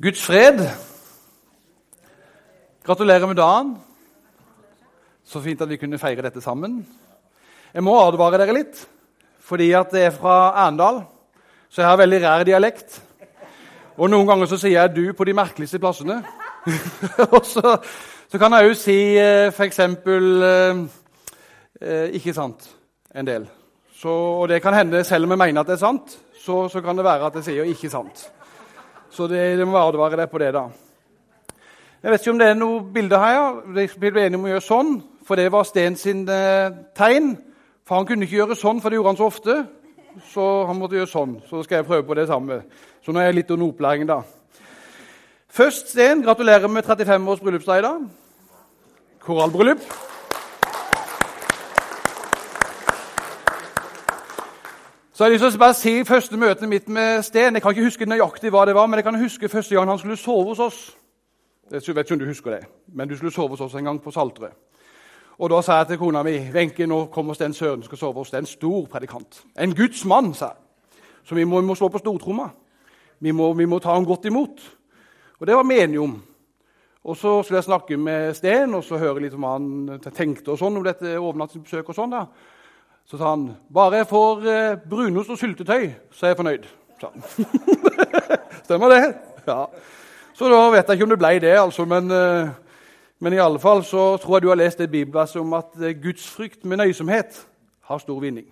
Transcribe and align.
Guds 0.00 0.22
fred. 0.24 0.62
Gratulerer 2.84 3.26
med 3.26 3.36
dagen. 3.36 3.74
Så 5.24 5.42
fint 5.44 5.60
at 5.60 5.68
vi 5.68 5.76
kunne 5.76 5.98
feire 6.00 6.24
dette 6.24 6.40
sammen. 6.40 6.78
Jeg 7.74 7.84
må 7.84 7.98
advare 8.00 8.38
dere 8.40 8.54
litt, 8.56 8.80
fordi 9.44 9.66
at 9.76 9.92
det 9.92 10.06
er 10.06 10.16
fra 10.16 10.54
Arendal, 10.62 11.02
så 11.68 11.82
jeg 11.82 11.90
har 11.90 12.00
veldig 12.00 12.22
rær 12.24 12.46
dialekt. 12.48 12.96
Og 14.00 14.08
noen 14.08 14.24
ganger 14.24 14.48
så 14.48 14.56
sier 14.56 14.78
jeg 14.78 14.94
'du' 14.96 15.12
på 15.12 15.28
de 15.28 15.36
merkeligste 15.36 15.78
plassene. 15.78 16.22
Og 17.36 17.44
så, 17.44 17.76
så, 18.32 18.38
kan 18.38 18.56
jeg 18.56 18.68
jo 18.68 18.74
si 18.74 18.98
eh, 19.20 19.52
f.eks. 19.52 19.78
Eh, 19.78 20.84
eh, 21.80 22.08
'ikke 22.08 22.32
sant' 22.32 22.72
en 23.14 23.26
del. 23.26 23.48
Så, 23.92 24.08
og 24.08 24.48
det 24.48 24.62
kan 24.62 24.74
hende, 24.74 25.04
selv 25.04 25.24
om 25.24 25.30
jeg 25.30 25.38
mener 25.38 25.60
at 25.60 25.66
det 25.66 25.72
er 25.72 25.86
sant, 25.86 26.18
så, 26.40 26.68
så 26.68 26.80
kan 26.80 26.96
det 26.96 27.04
være 27.04 27.26
at 27.26 27.34
jeg 27.34 27.44
sier 27.44 27.64
'ikke 27.64 27.92
sant'. 27.92 28.39
Så 29.10 29.26
det, 29.30 29.42
det 29.58 29.66
må 29.66 29.78
advare 29.80 30.18
deg 30.20 30.30
på 30.30 30.40
det, 30.42 30.52
da. 30.54 30.68
Jeg 32.00 32.12
vet 32.12 32.22
ikke 32.22 32.32
om 32.32 32.40
det 32.40 32.48
er 32.48 32.56
noe 32.56 32.80
bilde 32.94 33.18
her. 33.20 33.34
ja. 33.34 33.46
De 33.76 34.10
ble 34.10 34.24
enige 34.24 34.38
om 34.38 34.46
å 34.46 34.52
gjøre 34.54 34.64
sånn, 34.64 34.92
for 35.26 35.36
det 35.36 35.50
var 35.52 35.66
Sten 35.68 35.98
sin 36.00 36.22
eh, 36.30 36.70
tegn. 36.96 37.34
For 37.84 37.98
han 37.98 38.06
kunne 38.08 38.24
ikke 38.24 38.38
gjøre 38.38 38.56
sånn, 38.56 38.80
for 38.80 38.88
det 38.88 39.00
gjorde 39.00 39.12
han 39.12 39.20
så 39.20 39.28
ofte. 39.28 39.56
Så 40.30 40.46
han 40.66 40.78
måtte 40.78 40.96
gjøre 40.96 41.10
sånn. 41.10 41.34
Så 41.50 41.64
skal 41.66 41.80
jeg 41.80 41.88
prøve 41.90 42.06
på 42.08 42.16
det 42.16 42.28
samme. 42.30 42.62
Så 43.04 43.12
nå 43.12 43.20
er 43.20 43.30
jeg 43.30 43.40
litt 43.40 43.52
under 43.52 43.68
opplæring, 43.68 44.06
da. 44.08 44.22
Først, 45.50 45.90
Sten, 45.92 46.22
gratulerer 46.22 46.70
med 46.70 46.86
35 46.86 47.28
års 47.34 47.42
bryllupsdag 47.42 47.82
i 47.82 47.86
dag. 47.88 48.06
Korallbryllup. 49.26 50.09
Så 55.20 55.24
jeg 55.24 55.28
har 55.28 55.32
lyst 55.34 55.42
til 55.52 55.58
å 55.58 55.60
bare 55.60 55.76
si 55.76 55.90
første 56.08 56.38
møtet 56.40 56.68
mitt 56.68 56.86
med 56.88 57.18
Sten. 57.20 57.52
Jeg 57.52 57.60
kan 57.60 57.74
ikke 57.74 57.90
huske 57.90 58.06
nøyaktig 58.08 58.48
hva 58.54 58.62
det 58.64 58.72
var, 58.72 58.86
men 58.88 58.96
jeg 58.96 59.04
kan 59.04 59.18
huske 59.20 59.50
første 59.52 59.74
gang 59.76 59.90
han 59.92 59.98
skulle 60.00 60.14
sove 60.16 60.46
hos 60.48 60.60
oss. 60.64 60.76
Jeg 61.68 61.82
vet 61.92 62.06
ikke 62.06 62.14
om 62.14 62.20
du 62.22 62.24
husker 62.24 62.54
det, 62.54 62.60
men 62.88 63.08
du 63.08 63.12
skulle 63.18 63.32
sove 63.34 63.52
hos 63.52 63.60
oss 63.60 63.74
en 63.76 63.84
gang 63.84 63.98
på 64.00 64.14
Saltrød. 64.16 64.54
Og 65.38 65.50
Da 65.50 65.58
sa 65.60 65.76
jeg 65.76 65.86
til 65.86 65.98
kona 65.98 66.22
mi 66.22 66.38
Wenche, 66.54 66.86
nå 66.86 67.02
kommer 67.12 67.36
Sten 67.36 67.52
Søren 67.52 67.82
skal 67.82 67.98
sove 67.98 68.14
hos 68.14 68.30
deg. 68.30 68.38
En 68.38 68.46
stor 68.46 68.86
predikant. 68.86 69.42
En 69.60 69.74
Guds 69.76 70.04
mann, 70.04 70.32
sa 70.34 70.54
jeg. 70.54 71.02
Så 71.24 71.34
vi 71.34 71.44
må, 71.44 71.60
vi 71.60 71.66
må 71.66 71.74
slå 71.74 71.88
på 71.88 72.00
stortromma. 72.00 72.48
Vi 73.20 73.30
må, 73.30 73.52
vi 73.52 73.66
må 73.66 73.78
ta 73.78 73.92
ham 73.92 74.06
godt 74.06 74.24
imot. 74.24 74.62
Og 75.40 75.46
det 75.46 75.56
var 75.56 75.68
vi 75.68 75.98
om. 75.98 76.22
Og 77.04 77.16
Så 77.16 77.42
skulle 77.42 77.58
jeg 77.58 77.64
snakke 77.64 77.96
med 77.96 78.34
Sten 78.34 78.74
og 78.74 78.84
så 78.84 78.96
høre 78.96 79.20
litt 79.20 79.34
om 79.34 79.44
hva 79.44 79.52
han 79.58 80.00
tenkte 80.00 80.52
og 80.52 80.58
sånn 80.58 80.76
om 80.76 80.84
dette 80.84 81.18
overnattingsbesøket. 81.18 81.88
og 81.88 81.94
sånn 81.94 82.10
da. 82.10 82.24
Så 83.08 83.18
sa 83.18 83.32
han 83.32 83.48
bare 83.72 84.02
jeg 84.02 84.10
får 84.10 84.44
eh, 84.50 84.76
brunost 84.90 85.30
og 85.30 85.38
syltetøy, 85.38 85.90
så 86.12 86.26
er 86.26 86.34
jeg 86.34 86.40
fornøyd. 86.40 86.68
Stemmer 88.66 88.92
det? 88.92 89.02
Ja. 89.46 89.64
Så 90.36 90.48
da 90.48 90.60
vet 90.72 90.88
jeg 90.88 90.96
ikke 90.96 91.08
om 91.08 91.12
det 91.14 91.20
ble 91.20 91.32
det, 91.42 91.56
altså, 91.58 91.84
men, 91.88 92.10
eh, 92.14 92.52
men 93.20 93.34
i 93.36 93.42
alle 93.42 93.60
fall 93.60 93.82
så 93.84 94.14
tror 94.20 94.38
jeg 94.38 94.44
du 94.44 94.48
har 94.52 94.60
lest 94.60 94.78
det 94.80 94.90
bibelverset 94.92 95.40
om 95.42 95.52
at 95.58 95.74
eh, 95.82 95.96
gudsfrykt 96.00 96.64
med 96.64 96.80
nøysomhet 96.80 97.42
har 97.90 97.98
stor 98.00 98.20
vinning. 98.22 98.46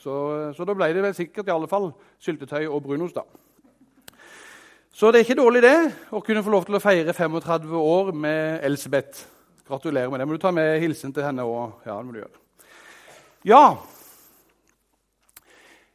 Så, 0.00 0.14
så, 0.56 0.64
da 0.64 0.72
ble 0.72 0.88
det 0.94 1.02
vel 1.04 1.16
sikkert 1.16 1.50
i 1.50 1.52
alle 1.52 1.68
fall 1.68 1.90
syltetøy 2.24 2.64
og 2.70 2.82
brunost. 2.82 3.18
da. 3.18 3.26
Så 4.92 5.10
det 5.10 5.20
er 5.20 5.26
ikke 5.26 5.42
dårlig, 5.42 5.62
det, 5.62 5.76
å 6.12 6.22
kunne 6.24 6.42
få 6.44 6.54
lov 6.54 6.64
til 6.68 6.78
å 6.78 6.82
feire 6.82 7.12
35 7.12 7.74
år 7.76 8.12
med 8.16 8.64
Elsebeth. 8.64 9.26
Gratulerer 9.68 10.10
med 10.10 10.20
det. 10.20 10.26
Må 10.26 10.38
du 10.38 10.42
ta 10.42 10.50
med 10.54 10.80
hilsen 10.82 11.12
til 11.14 11.24
henne 11.24 11.44
òg? 11.46 11.76
Ja, 11.84 11.98
det 11.98 12.06
må 12.06 12.16
du 12.16 12.22
gjøre. 12.22 12.40
Ja, 13.44 13.76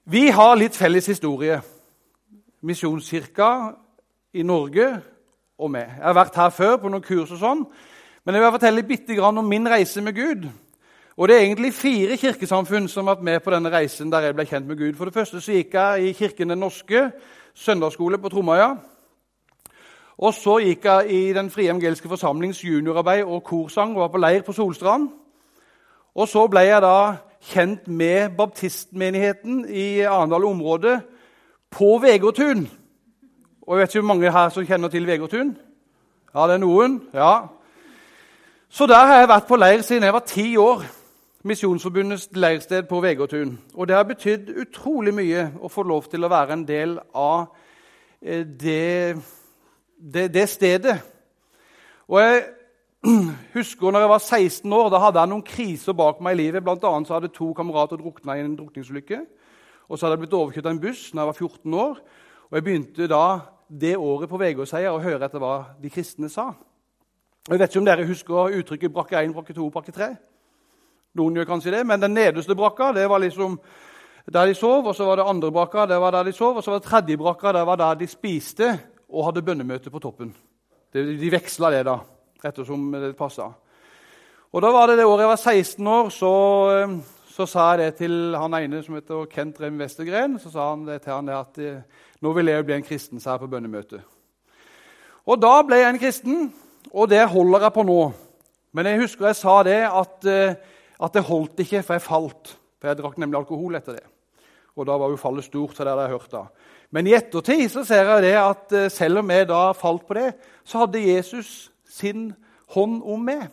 vi 0.03 0.31
har 0.33 0.55
litt 0.57 0.73
felles 0.73 1.05
historie. 1.05 1.59
Misjonskirka 2.65 3.49
i 4.33 4.41
Norge 4.41 4.88
og 5.61 5.69
meg. 5.69 5.91
Jeg 5.91 6.07
har 6.07 6.16
vært 6.17 6.39
her 6.41 6.50
før 6.50 6.79
på 6.81 6.89
noen 6.89 7.03
kurs 7.05 7.35
og 7.35 7.38
sånn, 7.44 7.61
men 8.25 8.35
jeg 8.35 8.41
vil 8.41 8.53
fortelle 8.55 8.97
grann 9.13 9.38
om 9.38 9.45
min 9.45 9.69
reise 9.69 10.01
med 10.01 10.16
Gud. 10.16 10.47
Og 11.17 11.28
Det 11.28 11.35
er 11.35 11.41
egentlig 11.45 11.73
fire 11.73 12.17
kirkesamfunn 12.17 12.88
som 12.88 13.05
har 13.05 13.16
vært 13.16 13.23
med 13.23 13.39
på 13.44 13.51
denne 13.51 13.69
reisen 13.69 14.09
der 14.09 14.22
jeg 14.22 14.35
ble 14.35 14.45
kjent 14.45 14.67
med 14.67 14.78
Gud. 14.78 14.95
For 14.95 15.05
det 15.05 15.13
første 15.13 15.41
så 15.41 15.51
gikk 15.51 15.73
jeg 15.73 16.03
i 16.03 16.13
Kirken 16.13 16.50
Den 16.50 16.57
norske 16.57 17.11
søndagsskole 17.53 18.17
på 18.17 18.29
Tromøya. 18.29 18.75
Og 20.17 20.34
så 20.34 20.57
gikk 20.66 20.85
jeg 20.85 21.11
i 21.11 21.34
Den 21.34 21.50
frie 21.50 21.69
evangeliske 21.69 22.09
forsamlings 22.09 22.63
juniorarbeid 22.63 23.23
og 23.23 23.44
korsang 23.44 23.94
og 23.94 24.01
var 24.01 24.07
på 24.07 24.17
leir 24.17 24.41
på 24.41 24.51
Solstrand. 24.51 25.09
Og 26.16 26.28
så 26.28 26.47
ble 26.47 26.59
jeg 26.59 26.81
da 26.81 27.16
kjent 27.45 27.88
med 27.88 28.33
baptistmenigheten 28.38 29.66
i 29.69 30.01
Arendal-området 30.01 31.01
på 31.72 31.97
Vegårtun. 32.01 32.66
Og 33.61 33.78
jeg 33.78 33.81
vet 33.81 33.95
ikke 33.95 34.01
hvor 34.01 34.13
mange 34.13 34.31
her 34.31 34.50
som 34.50 34.66
kjenner 34.66 34.89
til 34.89 35.07
Vegårtun? 35.07 35.57
Ja, 36.35 36.47
det 36.47 36.53
er 36.53 36.63
noen. 36.63 37.01
ja. 37.13 37.47
Så 38.69 38.85
der 38.85 39.05
har 39.05 39.19
jeg 39.19 39.29
vært 39.29 39.47
på 39.47 39.55
leir 39.55 39.81
siden 39.81 40.03
jeg 40.03 40.13
var 40.13 40.25
ti 40.28 40.57
år. 40.57 40.84
Misjonsforbundets 41.45 42.29
leirsted 42.34 42.84
på 42.89 43.00
Vegårtun. 43.01 43.59
Og 43.73 43.88
det 43.88 43.95
har 43.95 44.03
betydd 44.03 44.50
utrolig 44.50 45.13
mye 45.13 45.51
å 45.61 45.69
få 45.69 45.84
lov 45.85 46.09
til 46.09 46.25
å 46.25 46.29
være 46.29 46.57
en 46.57 46.66
del 46.67 46.97
av 47.13 47.45
eh, 48.22 48.41
det, 48.41 49.16
det, 50.01 50.34
det 50.34 50.50
stedet. 50.50 50.97
Og 52.07 52.22
jeg 52.22 52.44
husker 53.53 53.91
når 53.91 54.03
jeg 54.03 54.09
var 54.09 54.21
16 54.21 54.73
år, 54.73 54.89
da 54.89 54.99
hadde 55.03 55.21
jeg 55.21 55.31
noen 55.31 55.45
kriser 55.45 55.95
bak 55.97 56.21
meg 56.23 56.35
i 56.35 56.39
livet. 56.43 56.63
Blant 56.66 56.83
annet 56.88 57.09
så 57.09 57.17
hadde 57.17 57.33
to 57.33 57.51
kamerater 57.57 57.99
drukna 58.01 58.38
i 58.38 58.43
en 58.43 58.55
drukningsulykke. 58.57 59.19
Og 59.89 59.97
så 59.97 60.05
hadde 60.05 60.16
jeg 60.16 60.23
blitt 60.25 60.38
overkjørt 60.38 60.69
av 60.69 60.73
en 60.73 60.81
buss 60.81 61.03
når 61.13 61.21
jeg 61.21 61.29
var 61.29 61.39
14 61.39 61.75
år. 61.81 61.99
Og 62.49 62.57
jeg 62.57 62.66
begynte 62.66 63.09
da 63.11 63.25
det 63.69 63.95
året 63.97 64.29
på 64.29 64.39
Vegårsheier 64.41 64.93
å 64.93 65.01
høre 65.01 65.27
etter 65.27 65.41
hva 65.41 65.55
de 65.81 65.91
kristne 65.93 66.29
sa. 66.33 66.51
Jeg 67.45 67.61
vet 67.61 67.69
ikke 67.69 67.81
om 67.83 67.89
dere 67.89 68.07
husker 68.09 68.57
uttrykket 68.59 68.93
brakke 68.93 69.22
1, 69.22 69.35
brakke 69.35 69.53
2, 69.53 69.69
brakke 69.73 69.93
3. 69.93 70.09
Noen 71.16 71.37
gjør 71.37 71.49
kanskje 71.51 71.75
det, 71.77 71.83
men 71.87 72.01
den 72.01 72.16
nederste 72.17 72.57
brakka 72.57 72.89
det 72.95 73.05
var 73.09 73.22
liksom 73.22 73.59
der 74.33 74.49
de 74.49 74.57
sov. 74.57 74.89
Og 74.89 74.97
så 74.97 75.05
var 75.05 75.22
det 75.22 75.29
andre 75.29 75.53
brakka, 75.53 75.85
det 75.89 76.01
var 76.01 76.17
der 76.17 76.31
de 76.31 76.33
sov, 76.33 76.57
og 76.57 76.66
så 76.66 76.73
var 76.73 76.81
det 76.81 76.89
tredje 76.89 77.22
brakka, 77.22 77.53
det 77.53 77.63
var 77.69 77.79
der 77.81 78.01
de 78.01 78.09
spiste 78.09 78.73
og 79.13 79.29
hadde 79.29 79.45
bønnemøte 79.45 79.93
på 79.93 80.01
toppen. 80.01 80.33
De, 80.95 81.29
veksla 81.29 81.69
det, 81.75 81.85
da 81.85 81.99
ettersom 82.44 82.91
det 82.91 83.16
passa. 83.18 83.51
Og 84.56 84.62
da 84.63 84.69
var 84.72 84.88
det 84.88 85.01
det 85.01 85.06
året 85.07 85.25
jeg 85.25 85.31
var 85.34 85.41
16 85.41 85.88
år, 85.91 86.09
så, 86.16 86.34
eh, 86.72 86.91
så 87.28 87.46
sa 87.46 87.63
jeg 87.73 87.79
det 87.81 87.97
til 88.00 88.35
han 88.40 88.53
ene 88.56 88.79
som 88.85 88.96
heter 88.96 89.25
Kent 89.28 89.57
Rem 89.59 89.81
Westergren. 89.81 90.38
Så 90.40 90.53
sa 90.53 90.69
han 90.69 90.85
det 90.88 91.01
til 91.03 91.12
han 91.12 91.28
det 91.28 91.35
at 91.35 91.59
eh, 91.59 92.06
nå 92.23 92.31
vil 92.38 92.47
jeg 92.47 92.62
jo 92.62 92.68
bli 92.69 92.78
en 92.78 92.88
kristen, 92.88 93.19
sa 93.19 93.34
jeg 93.34 93.44
på 93.44 93.50
bønnemøtet. 93.51 94.00
Og 95.28 95.41
da 95.41 95.57
ble 95.68 95.81
jeg 95.81 95.90
en 95.91 96.00
kristen, 96.00 96.47
og 96.94 97.12
det 97.12 97.25
holder 97.28 97.68
jeg 97.68 97.75
på 97.75 97.84
nå. 97.84 98.00
Men 98.72 98.91
jeg 98.91 99.02
husker 99.03 99.28
jeg 99.28 99.41
sa 99.41 99.57
det 99.67 99.81
at, 99.90 100.23
eh, 100.23 100.56
at 101.03 101.19
det 101.19 101.28
holdt 101.28 101.59
ikke, 101.66 101.84
for 101.84 102.00
jeg 102.00 102.07
falt. 102.07 102.56
For 102.79 102.94
jeg 102.94 103.02
drakk 103.03 103.19
nemlig 103.19 103.41
alkohol 103.44 103.75
etter 103.75 104.00
det. 104.00 104.07
Og 104.79 104.88
da 104.88 104.96
var 104.96 105.12
jo 105.12 105.19
fallet 105.19 105.44
stort. 105.44 105.75
så 105.75 105.84
det 105.84 105.91
hadde 105.91 106.07
jeg 106.07 106.16
hørt 106.16 106.31
da. 106.31 106.47
Men 106.96 107.07
i 107.07 107.19
ettertid 107.19 107.67
så 107.72 107.84
ser 107.84 108.07
jeg 108.07 108.23
det 108.29 108.35
at 108.40 108.91
selv 108.91 109.19
om 109.19 109.31
jeg 109.31 109.52
da 109.52 109.72
falt 109.75 110.07
på 110.07 110.16
det, 110.16 110.29
så 110.63 110.85
hadde 110.85 111.03
Jesus 111.03 111.73
sin 111.95 112.33
hånd 112.75 113.00
om 113.03 113.23
meg. 113.23 113.47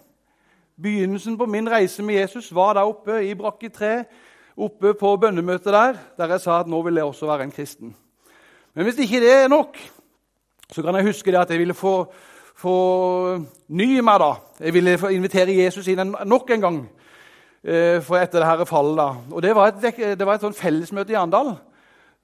Begynnelsen 0.83 1.39
på 1.39 1.47
min 1.47 1.71
reise 1.71 2.03
med 2.03 2.15
Jesus 2.15 2.51
var 2.55 2.75
der 2.75 2.89
oppe 2.89 3.21
i 3.27 3.35
brakke 3.39 3.69
3, 3.69 4.05
oppe 4.57 4.95
på 4.99 5.17
bønnemøtet 5.17 5.73
der, 5.73 5.99
der 6.19 6.35
jeg 6.35 6.43
sa 6.43 6.61
at 6.61 6.71
nå 6.71 6.83
vil 6.83 6.99
jeg 6.99 7.05
også 7.05 7.29
være 7.31 7.47
en 7.47 7.55
kristen. 7.55 7.95
Men 8.75 8.85
hvis 8.85 8.99
ikke 9.05 9.21
det 9.21 9.33
er 9.33 9.49
nok, 9.53 9.77
så 10.73 10.83
kan 10.83 10.97
jeg 10.97 11.07
huske 11.07 11.31
det 11.31 11.39
at 11.39 11.51
jeg 11.51 11.61
ville 11.61 11.75
få, 11.75 12.07
få 12.57 12.77
ny 13.69 14.01
meg. 14.01 14.21
da. 14.21 14.33
Jeg 14.61 14.75
ville 14.75 14.99
invitere 15.11 15.57
Jesus 15.65 15.89
inn 15.89 16.15
nok 16.25 16.51
en 16.51 16.61
gang 16.61 16.79
eh, 17.63 18.01
for 18.03 18.17
etter 18.17 18.41
det 18.41 18.49
dette 18.49 18.67
fallet. 18.67 18.97
da. 18.97 19.09
Og 19.31 19.43
Det 19.43 19.55
var 19.55 19.67
et, 19.69 20.19
det 20.19 20.27
var 20.27 20.35
et 20.35 20.57
fellesmøte 20.57 21.13
i 21.13 21.17
Arendal. 21.21 21.55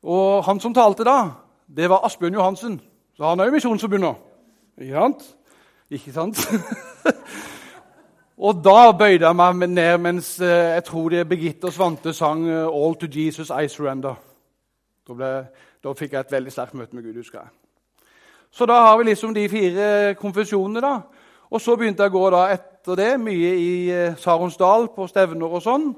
Og 0.02 0.44
han 0.44 0.60
som 0.60 0.74
talte 0.74 1.04
da, 1.04 1.30
det 1.68 1.90
var 1.90 2.06
Asbjørn 2.06 2.34
Johansen. 2.34 2.80
Så 3.16 3.28
han 3.28 3.40
er 3.40 3.44
jo 3.44 3.52
Misjonsforbundet. 3.52 4.14
Ikke 4.80 4.94
sant? 4.94 5.37
Ikke 5.90 6.12
sant? 6.12 6.36
og 8.46 8.58
da 8.64 8.90
bøyde 8.92 9.24
jeg 9.24 9.36
meg 9.36 9.68
ned 9.70 9.98
mens 10.04 10.34
eh, 10.40 10.74
jeg 10.76 10.84
tror 10.84 11.08
det 11.08 11.22
er 11.22 11.28
Birgitte 11.30 11.70
og 11.70 11.72
Svante 11.72 12.12
sang 12.12 12.44
eh, 12.48 12.66
'All 12.66 12.96
to 12.96 13.06
Jesus 13.08 13.48
I 13.50 13.64
Surrender'. 13.72 14.18
Da, 15.08 15.14
ble, 15.14 15.30
da 15.84 15.92
fikk 15.96 16.12
jeg 16.12 16.20
et 16.20 16.32
veldig 16.32 16.52
sterkt 16.52 16.74
møte 16.74 16.96
med 16.96 17.02
Gud. 17.02 17.14
husker 17.14 17.38
jeg. 17.38 17.48
Så 18.50 18.66
da 18.66 18.72
har 18.72 18.98
vi 18.98 19.04
liksom 19.04 19.34
de 19.34 19.48
fire 19.48 20.14
konfesjonene. 20.14 20.80
da. 20.80 21.00
Og 21.50 21.60
så 21.60 21.76
begynte 21.76 22.02
jeg 22.02 22.12
å 22.12 22.18
gå 22.18 22.30
da 22.30 22.52
etter 22.52 22.94
det 22.94 23.20
mye 23.20 23.54
i 23.56 23.90
eh, 23.90 24.16
Saronsdal 24.16 24.88
på 24.88 25.06
stevner 25.06 25.48
og 25.48 25.62
sånn. 25.62 25.94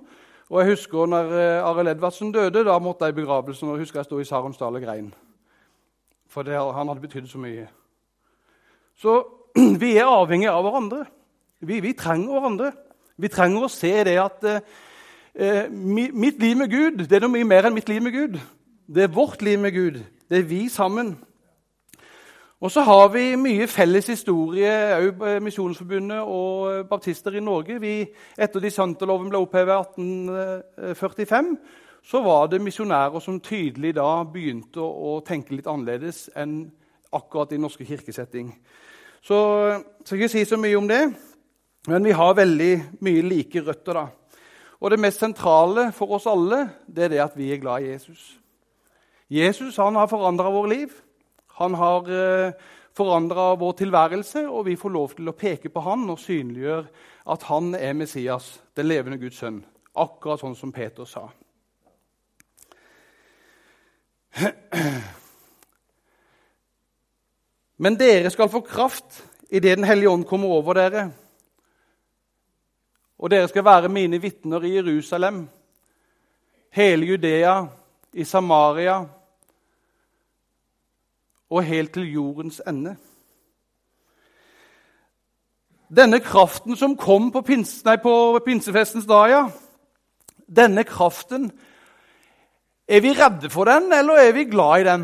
Og 0.51 0.61
jeg 0.61 0.71
husker 0.71 1.07
når 1.07 1.35
Arild 1.67 1.89
Edvardsen 1.89 2.33
døde, 2.33 2.65
da 2.65 2.79
måtte 2.79 3.05
jeg 3.05 3.13
i 3.13 3.21
begravelsen. 3.21 3.69
og 3.69 3.75
jeg 3.75 3.81
husker 3.81 3.99
jeg 3.99 4.05
sto 4.05 4.19
i 4.19 4.25
Saronsdal 4.25 4.75
og 4.75 4.83
grein. 4.83 5.15
For 6.29 6.43
det, 6.43 6.55
han 6.55 6.89
hadde 6.89 7.01
betydd 7.01 7.27
så 7.27 7.39
mye. 7.39 7.69
Så 8.95 9.40
vi 9.83 9.97
er 9.97 10.09
avhengige 10.09 10.53
av 10.53 10.65
hverandre. 10.67 11.05
Vi, 11.61 11.81
vi, 11.85 11.93
trenger 11.97 12.37
hverandre. 12.37 12.71
Vi 13.21 13.29
trenger 13.33 13.67
å 13.67 13.73
se 13.73 13.93
det 14.07 14.17
at 14.21 14.47
eh, 14.49 15.67
mitt 15.71 16.41
liv 16.41 16.57
med 16.57 16.71
Gud 16.73 17.03
det 17.05 17.19
er 17.19 17.27
noe 17.27 17.35
mye 17.35 17.49
mer 17.49 17.69
enn 17.69 17.77
mitt 17.77 17.91
liv 17.91 18.03
med 18.05 18.17
Gud. 18.17 18.39
Det 18.91 19.07
er 19.07 19.13
vårt 19.15 19.43
liv 19.45 19.61
med 19.61 19.75
Gud. 19.77 20.01
Det 20.31 20.41
er 20.41 20.49
vi 20.49 20.65
sammen. 20.73 21.19
Og 22.61 22.69
så 22.73 22.83
har 22.85 23.07
vi 23.09 23.39
mye 23.41 23.65
felles 23.73 24.11
historie, 24.13 24.73
òg 25.01 25.23
Misjonsforbundet 25.41 26.21
og 26.29 26.89
baptister 26.91 27.39
i 27.39 27.41
Norge. 27.41 27.79
Vi, 27.81 27.95
etter 28.37 28.61
dissenterloven 28.61 29.31
ble 29.33 29.41
opphevet 29.41 29.97
i 29.97 30.05
1845, 30.05 31.55
så 32.05 32.21
var 32.25 32.51
det 32.53 32.61
misjonærer 32.61 33.25
som 33.25 33.41
tydelig 33.41 33.95
da 33.97 34.11
begynte 34.29 34.85
å 34.85 35.19
tenke 35.25 35.57
litt 35.57 35.69
annerledes 35.73 36.27
enn 36.37 36.67
akkurat 37.17 37.53
i 37.57 37.61
norske 37.61 37.87
kirkesetting. 37.89 38.53
Så 39.21 39.37
jeg 39.69 39.83
skal 40.05 40.19
ikke 40.19 40.33
si 40.33 40.45
så 40.49 40.57
mye 40.57 40.79
om 40.79 40.89
det, 40.89 41.03
men 41.89 42.05
vi 42.05 42.17
har 42.17 42.35
veldig 42.37 42.73
mye 43.05 43.23
like 43.23 43.63
røtter. 43.67 43.93
da. 43.93 44.07
Og 44.81 44.91
det 44.91 45.01
mest 45.01 45.21
sentrale 45.21 45.93
for 45.93 46.17
oss 46.17 46.27
alle 46.27 46.71
det 46.89 47.05
er 47.05 47.09
det 47.13 47.21
at 47.25 47.37
vi 47.37 47.53
er 47.53 47.61
glad 47.61 47.85
i 47.85 47.93
Jesus. 47.93 48.41
Jesus 49.31 49.77
han 49.77 49.95
har 49.95 50.07
forandra 50.07 50.51
vårt 50.51 50.69
liv. 50.69 50.89
Han 51.61 51.75
har 51.75 52.09
eh, 52.09 52.53
forandra 52.97 53.55
vår 53.55 53.73
tilværelse, 53.73 54.49
og 54.49 54.67
vi 54.67 54.77
får 54.77 54.91
lov 54.91 55.15
til 55.17 55.29
å 55.29 55.37
peke 55.37 55.69
på 55.69 55.81
han 55.85 56.09
og 56.11 56.19
synliggjøre 56.19 56.87
at 57.31 57.43
han 57.51 57.75
er 57.75 57.93
Messias, 57.95 58.63
den 58.77 58.89
levende 58.89 59.21
Guds 59.21 59.39
sønn. 59.39 59.65
Akkurat 59.95 60.41
sånn 60.41 60.57
som 60.57 60.73
Peter 60.73 61.05
sa. 61.05 61.29
Men 67.81 67.97
dere 67.97 68.31
skal 68.31 68.51
få 68.53 68.61
kraft 68.61 69.23
idet 69.51 69.79
Den 69.79 69.85
hellige 69.89 70.11
ånd 70.11 70.25
kommer 70.29 70.49
over 70.49 70.77
dere. 70.77 71.11
Og 73.19 73.31
dere 73.31 73.49
skal 73.49 73.65
være 73.65 73.89
mine 73.89 74.21
vitner 74.21 74.63
i 74.65 74.75
Jerusalem, 74.77 75.49
hele 76.71 77.07
Judea, 77.07 77.65
i 78.13 78.25
Samaria 78.25 79.05
og 81.51 81.65
helt 81.65 81.93
til 81.93 82.13
jordens 82.13 82.63
ende. 82.69 82.97
Denne 85.97 86.21
kraften 86.21 86.77
som 86.77 86.97
kom 86.97 87.33
på, 87.33 87.41
pins, 87.41 87.81
nei, 87.85 87.97
på 87.97 88.39
pinsefestens 88.45 89.09
dag, 89.11 89.31
ja, 89.31 89.43
denne 90.47 90.85
kraften 90.85 91.51
Er 92.91 93.01
vi 93.01 93.13
redde 93.15 93.51
for 93.51 93.65
den, 93.65 93.93
eller 93.93 94.19
er 94.19 94.33
vi 94.33 94.45
glad 94.45 94.81
i 94.81 94.85
den? 94.85 95.03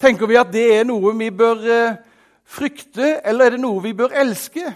Tenker 0.00 0.26
vi 0.26 0.38
at 0.40 0.52
det 0.52 0.64
er 0.78 0.86
noe 0.88 1.12
vi 1.18 1.28
bør 1.30 1.58
eh, 1.68 1.98
frykte, 2.48 3.18
eller 3.24 3.46
er 3.50 3.56
det 3.56 3.60
noe 3.60 3.82
vi 3.84 3.92
bør 3.96 4.14
elske? 4.22 4.72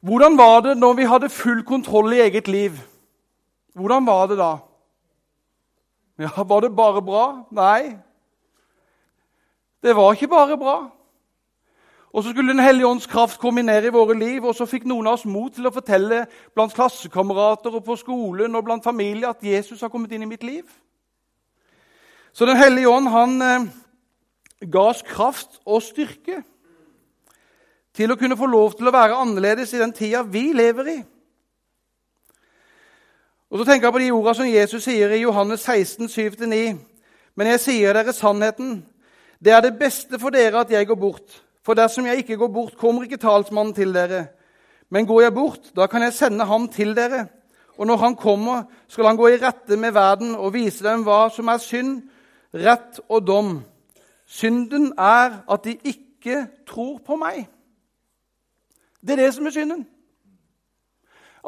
Hvordan 0.00 0.38
var 0.38 0.60
det 0.64 0.76
når 0.78 0.94
vi 0.96 1.08
hadde 1.10 1.28
full 1.34 1.64
kontroll 1.66 2.12
i 2.14 2.22
eget 2.24 2.48
liv? 2.48 2.78
Hvordan 3.74 4.06
var 4.06 4.26
det 4.26 4.38
da? 4.38 4.52
Ja, 6.20 6.42
Var 6.42 6.60
det 6.60 6.76
bare 6.76 7.02
bra? 7.02 7.44
Nei. 7.50 7.96
Det 9.82 9.96
var 9.96 10.12
ikke 10.12 10.28
bare 10.28 10.56
bra. 10.58 10.90
Og 12.12 12.22
Så 12.22 12.30
skulle 12.30 12.52
Den 12.52 12.62
hellige 12.62 12.86
ånds 12.86 13.06
kraft 13.06 13.38
komme 13.38 13.62
ned 13.62 13.84
i 13.84 13.92
våre 13.92 14.18
liv, 14.18 14.44
og 14.44 14.54
så 14.54 14.66
fikk 14.66 14.84
noen 14.84 15.06
av 15.06 15.12
oss 15.12 15.24
mot 15.24 15.52
til 15.54 15.66
å 15.66 15.74
fortelle 15.74 16.26
blant 16.54 16.74
klassekamerater 16.74 17.74
og 17.74 17.84
på 17.84 17.96
skolen 17.96 18.54
og 18.54 18.64
blant 18.64 18.84
familie 18.84 19.28
at 19.28 19.42
Jesus 19.42 19.80
har 19.80 19.88
kommet 19.88 20.12
inn 20.12 20.22
i 20.22 20.30
mitt 20.30 20.42
liv. 20.42 20.64
Så 22.32 22.46
Den 22.46 22.56
hellige 22.56 22.88
ånd 22.88 23.08
han 23.10 23.42
eh, 23.42 23.68
ga 24.70 24.86
oss 24.92 25.02
kraft 25.06 25.60
og 25.66 25.82
styrke 25.82 26.42
til 27.96 28.12
å 28.12 28.18
kunne 28.18 28.38
få 28.38 28.46
lov 28.46 28.76
til 28.78 28.88
å 28.88 28.94
være 28.94 29.18
annerledes 29.18 29.74
i 29.74 29.80
den 29.80 29.92
tida 29.92 30.22
vi 30.22 30.50
lever 30.56 30.92
i. 30.92 30.98
Og 33.50 33.58
så 33.58 33.66
tenker 33.66 33.88
jeg 33.88 33.96
på 33.96 34.02
de 34.04 34.12
ordene 34.14 34.36
som 34.38 34.46
Jesus 34.48 34.84
sier 34.86 35.10
i 35.10 35.24
Johannes 35.24 35.64
16, 35.66 36.06
7-9. 36.06 36.76
Men 37.34 37.50
jeg 37.50 37.62
sier 37.64 37.96
dere 37.96 38.14
sannheten. 38.14 38.76
Det 39.42 39.52
er 39.52 39.64
det 39.64 39.78
beste 39.80 40.20
for 40.22 40.30
dere 40.30 40.62
at 40.62 40.70
jeg 40.70 40.86
går 40.86 41.00
bort. 41.00 41.40
For 41.66 41.74
dersom 41.74 42.06
jeg 42.06 42.22
ikke 42.22 42.38
går 42.38 42.52
bort, 42.54 42.76
kommer 42.78 43.04
ikke 43.04 43.18
talsmannen 43.20 43.74
til 43.74 43.90
dere. 43.94 44.28
Men 44.90 45.06
går 45.06 45.22
jeg 45.26 45.34
bort, 45.34 45.70
da 45.76 45.86
kan 45.90 46.02
jeg 46.02 46.14
sende 46.14 46.46
ham 46.46 46.68
til 46.70 46.94
dere. 46.94 47.26
Og 47.78 47.88
når 47.88 47.96
han 48.04 48.16
kommer, 48.18 48.64
skal 48.88 49.08
han 49.08 49.18
gå 49.18 49.28
i 49.32 49.38
rette 49.42 49.76
med 49.76 49.94
verden 49.96 50.34
og 50.36 50.54
vise 50.54 50.84
dem 50.84 51.02
hva 51.06 51.26
som 51.34 51.48
er 51.50 51.62
synd, 51.62 52.02
rett 52.54 53.00
og 53.08 53.26
dom. 53.26 53.60
Synden 54.26 54.92
er 54.98 55.40
at 55.50 55.64
de 55.64 55.76
ikke 55.84 56.46
tror 56.68 56.98
på 57.06 57.16
meg. 57.18 57.46
Det 59.00 59.16
er 59.16 59.24
det 59.24 59.34
som 59.34 59.46
er 59.46 59.54
synden. 59.54 59.86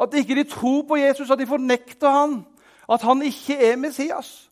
At 0.01 0.13
ikke 0.17 0.35
de 0.35 0.43
tror 0.49 0.81
på 0.87 0.97
Jesus, 0.97 1.31
at 1.31 1.39
de 1.39 1.47
fornekter 1.47 2.09
han, 2.09 2.41
at 2.89 3.01
han 3.01 3.21
ikke 3.21 3.57
er 3.71 3.77
Messias. 3.77 4.49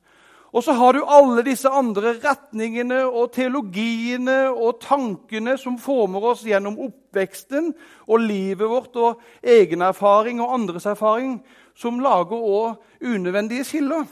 Og 0.51 0.63
så 0.63 0.74
har 0.75 0.92
du 0.92 1.06
alle 1.07 1.44
disse 1.48 1.69
andre 1.69 2.13
retningene 2.19 3.06
og 3.07 3.31
teologiene 3.31 4.50
og 4.51 4.81
tankene 4.83 5.56
som 5.57 5.77
former 5.80 6.25
oss 6.33 6.44
gjennom 6.44 6.75
oppveksten 6.83 7.71
og 8.07 8.19
livet 8.19 8.68
vårt 8.68 8.98
og 9.00 9.21
egen 9.44 9.81
erfaring 9.81 10.42
og 10.44 10.53
andres 10.53 10.86
erfaring, 10.86 11.39
som 11.75 12.03
lager 12.03 12.36
òg 12.36 12.75
unødvendige 13.00 13.63
skiller. 13.63 14.03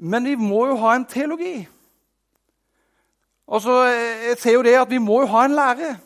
Men 0.00 0.24
vi 0.24 0.34
må 0.34 0.66
jo 0.66 0.76
ha 0.76 0.94
en 0.96 1.04
teologi. 1.04 1.68
Altså, 3.48 3.84
jeg 4.28 4.36
ser 4.38 4.52
jo 4.52 4.62
det 4.62 4.74
at 4.78 4.90
Vi 4.90 4.98
må 4.98 5.20
jo 5.20 5.26
ha 5.26 5.44
en 5.44 5.54
lære. 5.54 5.96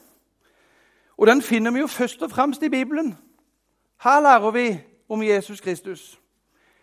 Og 1.16 1.26
den 1.26 1.42
finner 1.42 1.70
vi 1.70 1.78
jo 1.78 1.86
først 1.86 2.22
og 2.22 2.30
fremst 2.30 2.62
i 2.62 2.68
Bibelen. 2.68 3.18
Her 4.02 4.20
lærer 4.20 4.50
vi 4.50 4.80
om 5.08 5.22
Jesus 5.22 5.60
Kristus. 5.60 6.18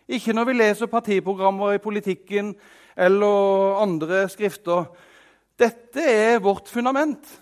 Ikke 0.07 0.33
når 0.33 0.43
vi 0.43 0.53
leser 0.53 0.85
partiprogrammer 0.85 1.71
i 1.71 1.77
politikken 1.77 2.55
eller 2.97 3.81
andre 3.81 4.29
skrifter. 4.29 4.83
Dette 5.59 6.03
er 6.03 6.39
vårt 6.39 6.69
fundament. 6.69 7.41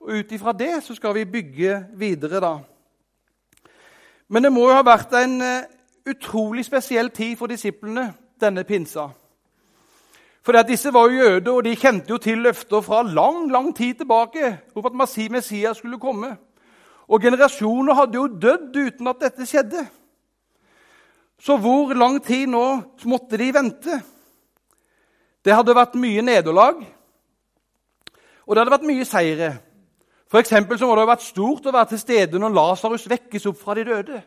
Og 0.00 0.08
ut 0.08 0.32
ifra 0.32 0.52
det 0.52 0.82
så 0.82 0.94
skal 0.94 1.14
vi 1.14 1.24
bygge 1.24 1.86
videre, 1.94 2.40
da. 2.40 2.58
Men 4.28 4.44
det 4.44 4.52
må 4.52 4.68
jo 4.68 4.74
ha 4.74 4.82
vært 4.86 5.12
en 5.18 5.40
eh, 5.42 5.66
utrolig 6.06 6.64
spesiell 6.64 7.10
tid 7.10 7.36
for 7.36 7.46
disiplene, 7.46 8.12
denne 8.40 8.64
pinsa. 8.64 9.08
For 10.46 10.62
Disse 10.62 10.92
var 10.94 11.10
jo 11.10 11.18
jøder, 11.18 11.52
og 11.52 11.64
de 11.64 11.74
kjente 11.76 12.12
jo 12.12 12.18
til 12.22 12.38
løfter 12.38 12.80
fra 12.80 13.02
lang 13.02 13.50
lang 13.50 13.72
tid 13.74 13.94
tilbake 13.98 14.52
om 14.74 14.86
at 14.86 14.94
Messias 15.30 15.76
skulle 15.76 15.98
komme. 15.98 16.36
Og 17.08 17.22
generasjoner 17.22 17.94
hadde 17.94 18.14
jo 18.14 18.26
dødd 18.26 18.76
uten 18.76 19.08
at 19.10 19.20
dette 19.20 19.46
skjedde. 19.46 19.86
Så 21.38 21.56
hvor 21.56 21.94
lang 21.94 22.20
tid 22.22 22.46
nå 22.46 22.82
måtte 23.04 23.36
de 23.36 23.50
vente? 23.54 23.98
Det 25.44 25.54
hadde 25.54 25.74
vært 25.74 25.98
mye 25.98 26.22
nederlag, 26.22 26.78
og 28.46 28.54
det 28.54 28.62
hadde 28.62 28.72
vært 28.72 28.86
mye 28.86 29.04
seire. 29.06 29.50
For 30.30 30.42
så 30.42 30.86
må 30.86 30.94
det 30.94 31.04
ha 31.04 31.10
vært 31.10 31.26
stort 31.26 31.66
å 31.66 31.74
være 31.74 31.92
til 31.92 32.00
stede 32.02 32.38
når 32.38 32.54
Lasarus 32.54 33.06
vekkes 33.10 33.46
opp 33.46 33.60
fra 33.60 33.74
de 33.74 33.84
døde. 33.86 34.22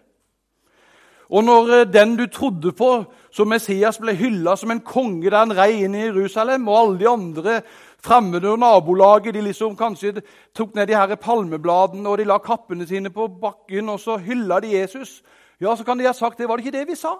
Og 1.29 1.43
når 1.43 1.73
eh, 1.73 1.87
den 1.93 2.15
du 2.17 2.27
trodde 2.27 2.71
på 2.71 3.03
som 3.31 3.47
Messias, 3.47 3.99
ble 4.01 4.15
hylla 4.17 4.55
som 4.57 4.71
en 4.71 4.81
konge 4.81 5.29
der 5.29 5.37
han 5.37 5.53
rei 5.53 5.83
inn 5.85 5.95
i 5.95 6.07
Jerusalem, 6.07 6.67
og 6.67 6.79
alle 6.79 6.99
de 6.99 7.09
andre 7.09 7.61
fremmede 8.03 8.49
og 8.49 8.59
nabolaget 8.59 9.35
de 9.35 9.43
liksom 9.45 9.75
kanskje 9.77 10.23
tok 10.55 10.73
ned 10.75 10.87
de 10.87 10.97
her 10.97 11.15
palmebladene 11.15 12.09
og 12.09 12.17
de 12.17 12.25
la 12.25 12.39
kappene 12.41 12.87
sine 12.87 13.11
på 13.13 13.27
bakken, 13.41 13.89
og 13.89 13.99
så 13.99 14.17
hylla 14.17 14.59
de 14.59 14.73
Jesus, 14.79 15.21
ja, 15.61 15.75
så 15.75 15.83
kan 15.83 15.99
de 15.99 16.07
ha 16.07 16.13
sagt 16.13 16.39
det 16.39 16.47
var 16.49 16.57
det 16.57 16.65
ikke 16.65 16.77
det 16.77 16.87
vi 16.87 16.95
sa. 16.95 17.13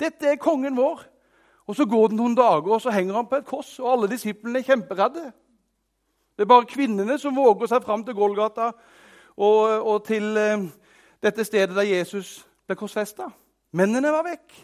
Dette 0.00 0.30
er 0.30 0.40
kongen 0.40 0.76
vår. 0.76 1.02
Og 1.66 1.76
Så 1.76 1.86
går 1.86 2.08
det 2.08 2.16
noen 2.16 2.34
dager, 2.36 2.72
og 2.76 2.80
så 2.80 2.90
henger 2.90 3.14
han 3.14 3.26
på 3.26 3.36
et 3.36 3.46
kors, 3.46 3.78
og 3.80 3.92
alle 3.92 4.08
disiplene 4.08 4.58
er 4.58 4.66
kjemperedde. 4.66 5.32
Det 6.36 6.44
er 6.44 6.50
bare 6.50 6.68
kvinnene 6.68 7.18
som 7.18 7.36
våger 7.36 7.70
seg 7.70 7.82
fram 7.82 8.04
til 8.04 8.14
Golgata 8.14 8.72
og, 9.36 9.86
og 9.86 10.04
til 10.04 10.36
eh, 10.36 10.66
dette 11.22 11.44
stedet 11.44 11.76
der 11.76 11.86
Jesus 11.88 12.42
ble 12.66 12.76
korsfesta. 12.76 13.28
Mennene 13.74 14.12
var 14.12 14.24
vekk. 14.26 14.54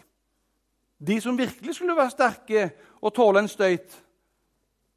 De 1.01 1.17
som 1.21 1.37
virkelig 1.37 1.75
skulle 1.75 1.97
være 1.97 2.13
sterke 2.13 2.69
og 3.01 3.13
tåle 3.13 3.41
en 3.41 3.49
støyt, 3.49 3.97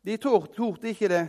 de 0.05 0.17
torde 0.17 0.89
ikke 0.89 1.09
det. 1.09 1.25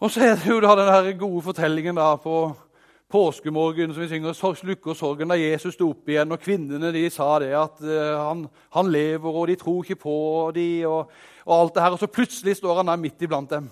Og 0.00 0.10
så 0.10 0.24
er 0.24 0.38
det 0.40 0.48
jo 0.48 0.60
da 0.64 1.02
den 1.04 1.18
gode 1.18 1.42
fortellingen 1.44 1.98
da 2.00 2.14
på 2.16 2.36
påskemorgen 3.10 3.92
som 3.92 4.02
vi 4.02 4.08
synger 4.08 4.32
'Slukker 4.32 4.94
sorgen' 4.94 5.28
da 5.28 5.34
Jesus 5.34 5.74
sto 5.74 5.90
opp 5.90 6.08
igjen, 6.08 6.32
og 6.32 6.40
kvinnene 6.40 6.92
de 6.92 7.10
sa 7.10 7.38
det 7.38 7.52
at 7.54 7.82
uh, 7.82 8.28
han, 8.28 8.48
han, 8.72 8.92
lever, 8.92 9.30
og 9.30 9.48
de 9.48 9.56
tror 9.56 9.82
ikke 9.82 9.96
på 9.96 10.52
de, 10.54 10.86
og, 10.86 11.10
og, 11.44 11.60
alt 11.60 11.74
det 11.74 11.82
her. 11.82 11.90
Og 11.90 11.98
så 11.98 12.06
plutselig 12.06 12.56
står 12.56 12.76
han 12.76 12.86
der 12.86 12.96
midt 12.96 13.22
iblant 13.22 13.50
dem. 13.50 13.70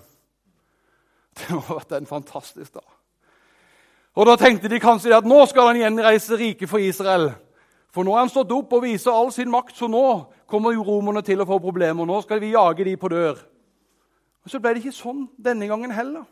Det 1.39 1.55
må 1.55 1.59
ha 1.59 1.79
vært 1.79 1.91
en 1.91 2.05
fantastisk 2.05 2.73
dag. 2.73 2.98
Og 4.19 4.25
Da 4.27 4.35
tenkte 4.35 4.67
de 4.67 4.81
kanskje 4.83 5.15
at 5.15 5.23
nå 5.23 5.37
skal 5.47 5.69
han 5.69 5.77
gjenreise 5.79 6.35
riket 6.35 6.67
for 6.67 6.83
Israel. 6.83 7.29
For 7.95 8.03
nå 8.03 8.11
er 8.11 8.25
han 8.25 8.31
stått 8.31 8.51
opp 8.51 8.73
og 8.75 8.83
viser 8.83 9.15
all 9.15 9.29
sin 9.31 9.47
makt, 9.47 9.77
så 9.77 9.87
nå 9.87 10.01
kommer 10.49 10.75
jo 10.75 10.83
romerne 10.83 11.21
til 11.23 11.39
å 11.39 11.47
få 11.47 11.55
problemer. 11.63 12.03
Nå 12.03 12.17
skal 12.25 12.41
vi 12.43 12.51
jage 12.51 12.83
de 12.83 12.97
på 12.99 13.07
dør. 13.13 13.39
Men 14.43 14.51
så 14.51 14.59
ble 14.59 14.73
det 14.75 14.83
ikke 14.83 14.97
sånn 14.97 15.23
denne 15.39 15.69
gangen 15.71 15.95
heller. 15.95 16.27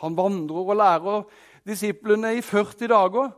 Han 0.00 0.16
vandrer 0.16 0.64
og 0.64 0.80
lærer 0.80 1.28
disiplene 1.68 2.32
i 2.38 2.40
40 2.40 2.88
dager, 2.88 3.30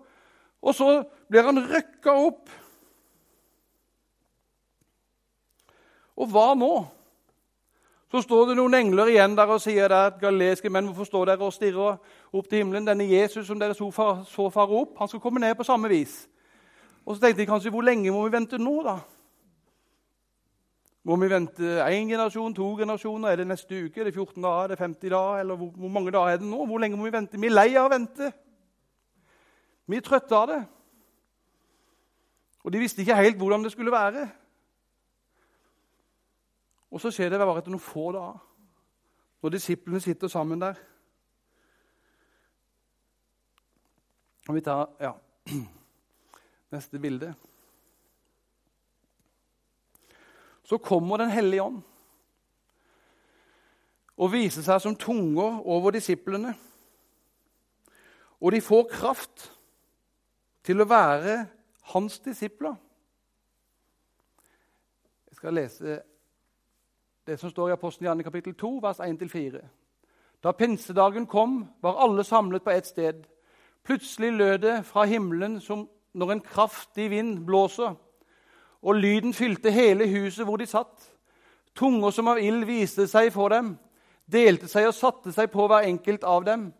og 0.62 0.76
så 0.76 0.88
blir 1.26 1.50
han 1.50 1.58
røkka 1.58 2.14
opp. 2.28 2.54
Og 6.22 6.30
hva 6.30 6.52
nå? 6.54 6.74
Så 8.10 8.24
står 8.24 8.48
det 8.48 8.56
noen 8.58 8.74
engler 8.74 9.12
igjen 9.12 9.36
der 9.38 9.52
og 9.54 9.60
sier 9.62 9.92
at 9.94 10.16
galileiske 10.18 10.70
menn, 10.72 10.88
hvorfor 10.90 11.06
står 11.06 11.28
dere 11.30 11.46
og 11.46 11.54
stirrer 11.54 12.00
opp 12.34 12.48
til 12.50 12.58
himmelen? 12.58 12.88
Denne 12.88 13.06
Jesus 13.06 13.46
som 13.46 13.60
dere 13.60 13.76
så 13.76 13.86
fare 14.50 14.80
opp, 14.80 14.96
han 14.98 15.08
skal 15.08 15.22
komme 15.22 15.42
ned 15.42 15.54
på 15.54 15.66
samme 15.68 15.88
vis. 15.92 16.24
Og 17.06 17.14
så 17.14 17.22
tenkte 17.22 17.44
jeg 17.44 17.50
kanskje, 17.52 17.70
hvor 17.70 17.86
lenge 17.86 18.10
må 18.10 18.24
vi 18.26 18.34
vente 18.34 18.58
nå, 18.58 18.74
da? 18.82 18.96
Må 21.06 21.16
vi 21.22 21.30
vente 21.30 21.78
én 21.86 22.10
generasjon, 22.10 22.54
to 22.54 22.72
generasjoner? 22.76 23.30
Er 23.30 23.40
det 23.40 23.46
neste 23.48 23.78
uke? 23.86 24.02
Er 24.02 24.10
det 24.10 24.14
14 24.14 24.42
dager? 24.42 24.64
Er 24.64 24.74
det 24.74 24.78
50 24.82 25.10
dager? 25.14 25.38
Eller 25.40 25.56
hvor, 25.56 25.70
hvor 25.70 25.94
mange 25.94 26.10
dager 26.10 26.34
er 26.34 26.42
det 26.42 26.50
nå? 26.50 26.66
Hvor 26.66 26.82
lenge 26.82 26.98
må 26.98 27.06
vi 27.06 27.14
vente? 27.14 27.40
Vi 27.40 27.46
er 27.46 27.54
lei 27.54 27.68
av 27.78 27.88
å 27.88 27.94
vente. 27.94 28.32
Vi 29.86 29.96
er 29.96 30.04
trøtte 30.04 30.36
av 30.36 30.50
det. 30.50 30.60
Og 32.66 32.74
de 32.74 32.82
visste 32.82 33.00
ikke 33.00 33.22
helt 33.22 33.38
hvordan 33.38 33.64
det 33.64 33.72
skulle 33.72 33.94
være. 33.94 34.28
Og 36.90 37.00
så 37.00 37.12
skjer 37.14 37.30
det 37.30 37.38
bare 37.38 37.60
etter 37.60 37.72
noen 37.72 37.82
få 37.82 38.10
dager, 38.14 38.40
når 39.40 39.54
disiplene 39.54 40.00
sitter 40.02 40.28
sammen 40.28 40.60
der. 40.60 40.78
Og 44.48 44.56
vi 44.56 44.64
tar 44.66 44.88
ja, 45.00 45.12
neste 46.74 46.98
bilde. 46.98 47.34
Så 50.64 50.78
kommer 50.78 51.16
Den 51.18 51.30
hellige 51.30 51.62
ånd 51.62 51.80
og 54.20 54.32
viser 54.34 54.60
seg 54.62 54.82
som 54.84 54.96
tunger 55.00 55.62
over 55.64 55.94
disiplene. 55.96 56.52
Og 58.40 58.52
de 58.52 58.60
får 58.60 58.90
kraft 58.92 59.46
til 60.64 60.82
å 60.82 60.88
være 60.88 61.38
hans 61.94 62.18
disipler. 62.20 62.76
Jeg 65.30 65.40
skal 65.40 65.56
lese 65.56 65.96
det 67.30 67.38
som 67.38 67.50
står 67.50 67.68
i 67.68 67.72
Apostelen 67.72 68.22
kapittel 68.26 68.54
2, 68.58 68.80
vers 68.82 68.98
1-4. 68.98 69.60
Da 70.42 70.52
pinsedagen 70.52 71.28
kom, 71.30 71.60
var 71.80 72.00
alle 72.02 72.24
samlet 72.24 72.64
på 72.64 72.70
ett 72.70 72.86
sted. 72.86 73.20
Plutselig 73.86 74.32
lød 74.32 74.58
det 74.58 74.72
fra 74.86 75.04
himmelen 75.06 75.60
som 75.62 75.84
når 76.14 76.32
en 76.32 76.40
kraftig 76.40 77.10
vind 77.10 77.44
blåser, 77.46 77.94
og 78.82 78.94
lyden 78.98 79.34
fylte 79.34 79.70
hele 79.70 80.08
huset 80.10 80.42
hvor 80.48 80.58
de 80.58 80.66
satt. 80.66 81.06
Tunger 81.76 82.10
som 82.10 82.32
av 82.32 82.40
ild 82.42 82.66
viste 82.66 83.06
seg 83.06 83.30
for 83.32 83.54
dem, 83.54 83.76
delte 84.26 84.66
seg 84.66 84.88
og 84.88 84.96
satte 84.98 85.30
seg 85.32 85.52
på 85.52 85.68
hver 85.70 85.86
enkelt 85.86 86.26
av 86.26 86.42
dem. 86.48 86.72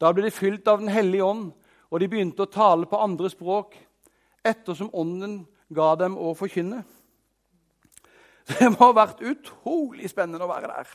Da 0.00 0.14
ble 0.14 0.24
de 0.24 0.32
fylt 0.32 0.68
av 0.68 0.80
Den 0.80 0.88
hellige 0.88 1.28
ånd, 1.28 1.50
og 1.90 2.00
de 2.00 2.08
begynte 2.08 2.46
å 2.46 2.52
tale 2.54 2.88
på 2.88 3.02
andre 3.04 3.28
språk, 3.28 3.76
ettersom 4.40 4.88
Ånden 4.96 5.42
ga 5.68 5.92
dem 6.00 6.16
å 6.16 6.32
forkynne. 6.32 6.86
Det 8.50 8.70
må 8.72 8.90
ha 8.90 8.96
vært 9.04 9.22
utrolig 9.22 10.10
spennende 10.10 10.44
å 10.44 10.50
være 10.50 10.70
der. 10.70 10.90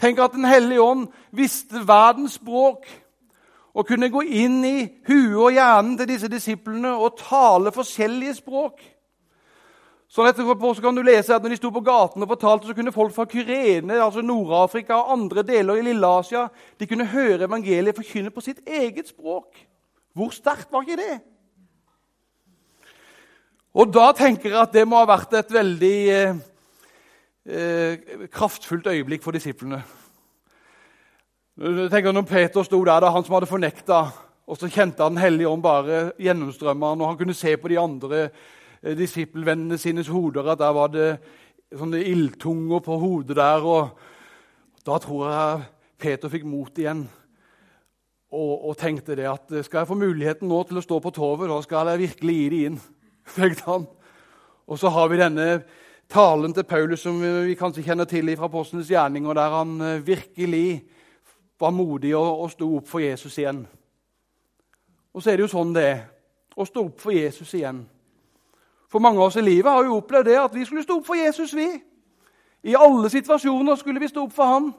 Tenk 0.00 0.18
at 0.18 0.34
Den 0.34 0.48
hellige 0.48 0.82
ånd 0.82 1.06
visste 1.30 1.84
verdens 1.86 2.38
språk 2.40 2.88
og 3.72 3.86
kunne 3.88 4.10
gå 4.12 4.24
inn 4.26 4.58
i 4.66 4.78
huet 5.08 5.38
og 5.38 5.52
hjernen 5.54 5.94
til 5.96 6.10
disse 6.10 6.28
disiplene 6.28 6.92
og 6.96 7.16
tale 7.20 7.72
forskjellige 7.72 8.40
språk. 8.40 8.82
Sånn 10.12 10.28
etterpå 10.28 10.74
så 10.76 10.84
kan 10.84 10.96
du 10.96 11.00
lese 11.00 11.32
at 11.32 11.42
Når 11.42 11.54
de 11.54 11.56
sto 11.56 11.70
på 11.72 11.80
gaten 11.80 12.20
og 12.20 12.28
fortalte, 12.28 12.66
så 12.68 12.76
kunne 12.76 12.92
folk 12.92 13.14
fra 13.14 13.24
Kyrene, 13.24 13.96
altså 13.96 14.20
Nord-Afrika 14.20 14.98
og 15.00 15.12
andre 15.14 15.44
deler 15.46 15.80
i 15.80 15.86
Lille-Asia 15.86 16.48
de 16.80 16.88
kunne 16.88 17.08
høre 17.08 17.48
evangeliet 17.48 17.96
forkynne 17.96 18.30
på 18.30 18.44
sitt 18.44 18.60
eget 18.68 19.08
språk. 19.08 19.56
Hvor 20.12 20.34
sterkt 20.36 20.68
var 20.72 20.84
ikke 20.84 21.00
det? 21.00 21.22
Og 23.72 23.88
da 23.88 24.10
tenker 24.12 24.50
jeg 24.50 24.60
at 24.60 24.74
det 24.74 24.84
må 24.84 24.98
ha 25.00 25.08
vært 25.08 25.32
et 25.38 25.52
veldig 25.54 25.98
eh, 26.12 26.40
eh, 27.48 28.26
kraftfullt 28.28 28.90
øyeblikk 28.92 29.24
for 29.24 29.32
disiplene. 29.32 29.80
Jeg 31.56 31.88
tenker 31.92 32.12
Når 32.12 32.26
Peter 32.28 32.66
sto 32.68 32.82
der, 32.84 33.00
da, 33.00 33.12
han 33.12 33.24
som 33.24 33.38
hadde 33.38 33.48
fornekta, 33.48 34.02
og 34.44 34.58
så 34.58 34.68
kjente 34.68 35.00
han 35.00 35.16
Den 35.16 35.24
hellige 35.24 35.48
ånd 35.48 35.64
bare 35.64 36.02
gjennomstrømme 36.20 36.92
han, 36.92 37.00
og 37.00 37.08
han 37.08 37.16
kunne 37.16 37.36
se 37.36 37.56
på 37.56 37.72
de 37.72 37.80
andre 37.80 38.22
eh, 38.82 38.92
disippelvennene 38.98 39.80
sine 39.80 40.04
hoder 40.04 40.52
at 40.52 40.60
der 40.60 40.76
var 40.76 40.92
det 40.92 41.10
sånne 41.72 42.04
ildtunger 42.04 42.84
på 42.84 43.00
hodet 43.00 43.40
der. 43.40 43.64
og 43.64 44.84
Da 44.84 44.98
tror 45.00 45.28
jeg 45.30 45.68
Peter 45.96 46.28
fikk 46.28 46.44
mot 46.44 46.76
igjen 46.76 47.06
og, 48.32 48.68
og 48.68 48.76
tenkte 48.76 49.16
det 49.16 49.30
at 49.32 49.62
skal 49.64 49.80
jeg 49.80 49.88
få 49.88 49.96
muligheten 49.96 50.48
nå 50.48 50.60
til 50.68 50.76
å 50.76 50.84
stå 50.84 51.00
på 51.00 51.10
torvet, 51.16 51.48
da 51.48 51.62
skal 51.64 51.88
jeg 51.88 52.10
virkelig 52.10 52.34
gi 52.36 52.50
det 52.52 52.66
inn 52.68 52.84
tenkte 53.36 53.66
han. 53.66 53.86
Og 54.66 54.78
så 54.78 54.88
har 54.88 55.08
vi 55.08 55.20
denne 55.20 55.48
talen 56.12 56.54
til 56.54 56.64
Paulus 56.68 57.02
som 57.04 57.20
vi 57.20 57.54
kanskje 57.58 57.84
kjenner 57.86 58.04
til 58.04 58.30
fra 58.36 58.48
Apostlenes 58.50 58.90
gjerninger, 58.90 59.34
der 59.34 59.56
han 59.58 59.80
eh, 59.80 60.06
virkelig 60.06 60.82
var 61.60 61.70
modig 61.70 62.16
og, 62.16 62.40
og 62.42 62.50
sto 62.50 62.68
opp 62.76 62.88
for 62.88 63.00
Jesus 63.00 63.38
igjen. 63.38 63.64
Og 65.12 65.22
så 65.22 65.30
er 65.30 65.38
det 65.38 65.46
jo 65.46 65.52
sånn 65.52 65.74
det 65.76 65.86
er 65.88 66.02
å 66.56 66.66
stå 66.66 66.84
opp 66.88 67.00
for 67.00 67.14
Jesus 67.14 67.52
igjen. 67.56 67.82
For 68.92 69.00
mange 69.00 69.20
av 69.20 69.30
oss 69.30 69.38
i 69.40 69.44
livet 69.44 69.72
har 69.72 69.86
jo 69.86 69.98
opplevd 70.00 70.28
det 70.28 70.38
at 70.40 70.54
vi 70.54 70.66
skulle 70.68 70.84
stå 70.84 70.98
opp 70.98 71.06
for 71.06 71.16
Jesus. 71.16 71.54
vi. 71.56 71.68
I 72.62 72.76
alle 72.76 73.08
situasjoner 73.10 73.76
skulle 73.76 74.00
vi 74.00 74.10
stå 74.10 74.26
opp 74.26 74.34
for 74.36 74.44
ham. 74.44 74.72